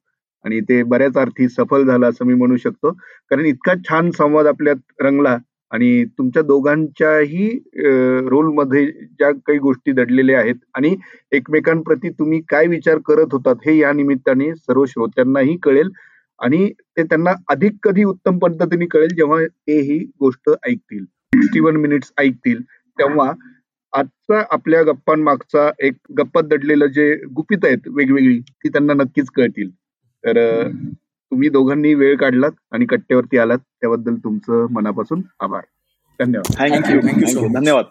आणि 0.44 0.60
ते 0.68 0.82
बऱ्याच 0.82 1.16
अर्थी 1.16 1.48
सफल 1.48 1.86
झालं 1.86 2.08
असं 2.08 2.26
मी 2.26 2.34
म्हणू 2.34 2.56
शकतो. 2.56 2.90
कारण 3.30 3.44
इतका 3.46 3.74
छान 3.88 4.10
संवाद 4.10 4.46
आपल्यात 4.46 5.02
रंगला 5.02 5.36
आणि 5.72 6.04
तुमच्या 6.18 6.42
दोघांच्याही 6.42 7.48
रोलमध्ये 8.28 8.84
ज्या 8.86 9.30
काही 9.46 9.58
गोष्टी 9.58 9.92
दडलेल्या 9.92 10.38
आहेत 10.40 10.54
आणि 10.74 10.94
एकमेकांप्रती 11.32 12.10
तुम्ही 12.10 12.40
काय 12.48 12.66
विचार 12.66 12.98
करत 13.06 13.32
होतात 13.32 13.66
हे 13.66 13.76
या 13.78 13.92
निमित्ताने 13.92 14.54
सर्व 14.56 14.84
श्रोत्यांनाही 14.84 15.56
कळेल 15.62 15.90
आणि 16.40 16.68
ते 16.96 17.02
त्यांना 17.02 17.32
अधिक 17.50 17.72
कधी 17.82 18.04
उत्तम 18.04 18.38
पद्धतीने 18.38 18.86
कळेल 18.86 19.14
जेव्हा 19.16 19.40
ते 19.46 19.80
ही 19.82 19.98
गोष्ट 20.20 20.50
ऐकतील. 20.50 21.04
सिक्स्टी 21.04 21.60
वन 21.60 21.76
मिनिट्स 21.76 22.12
ऐकतील. 22.18 22.60
तेव्हा 22.98 23.32
आजचा 23.92 24.42
आपल्या 24.50 24.82
गप्पांमागचा 24.82 25.70
एक 25.86 25.94
गप्पात 26.18 26.44
दडलेलं 26.44 26.86
जे 26.86 27.12
गुपित 27.36 27.64
आहेत 27.64 27.88
वेगवेगळी 27.88 28.38
ती 28.40 28.68
त्यांना 28.68 28.94
नक्कीच 28.94 29.30
कळतील. 29.36 29.70
तर 30.26 30.68
तुम्ही 31.30 31.48
दोघांनी 31.48 31.94
वेळ 31.94 32.16
काढलात 32.16 32.50
आणि 32.72 32.86
कट्ट्यावरती 32.86 33.38
आलात 33.38 33.58
त्याबद्दल 33.58 34.14
तुमचं 34.14 34.66
मनापासून 34.70 35.22
आभार. 35.40 35.62
धन्यवाद. 36.20 36.72
थँक्यू 36.72 37.00
थँक्यू 37.00 37.48
धन्यवाद. 37.48 37.84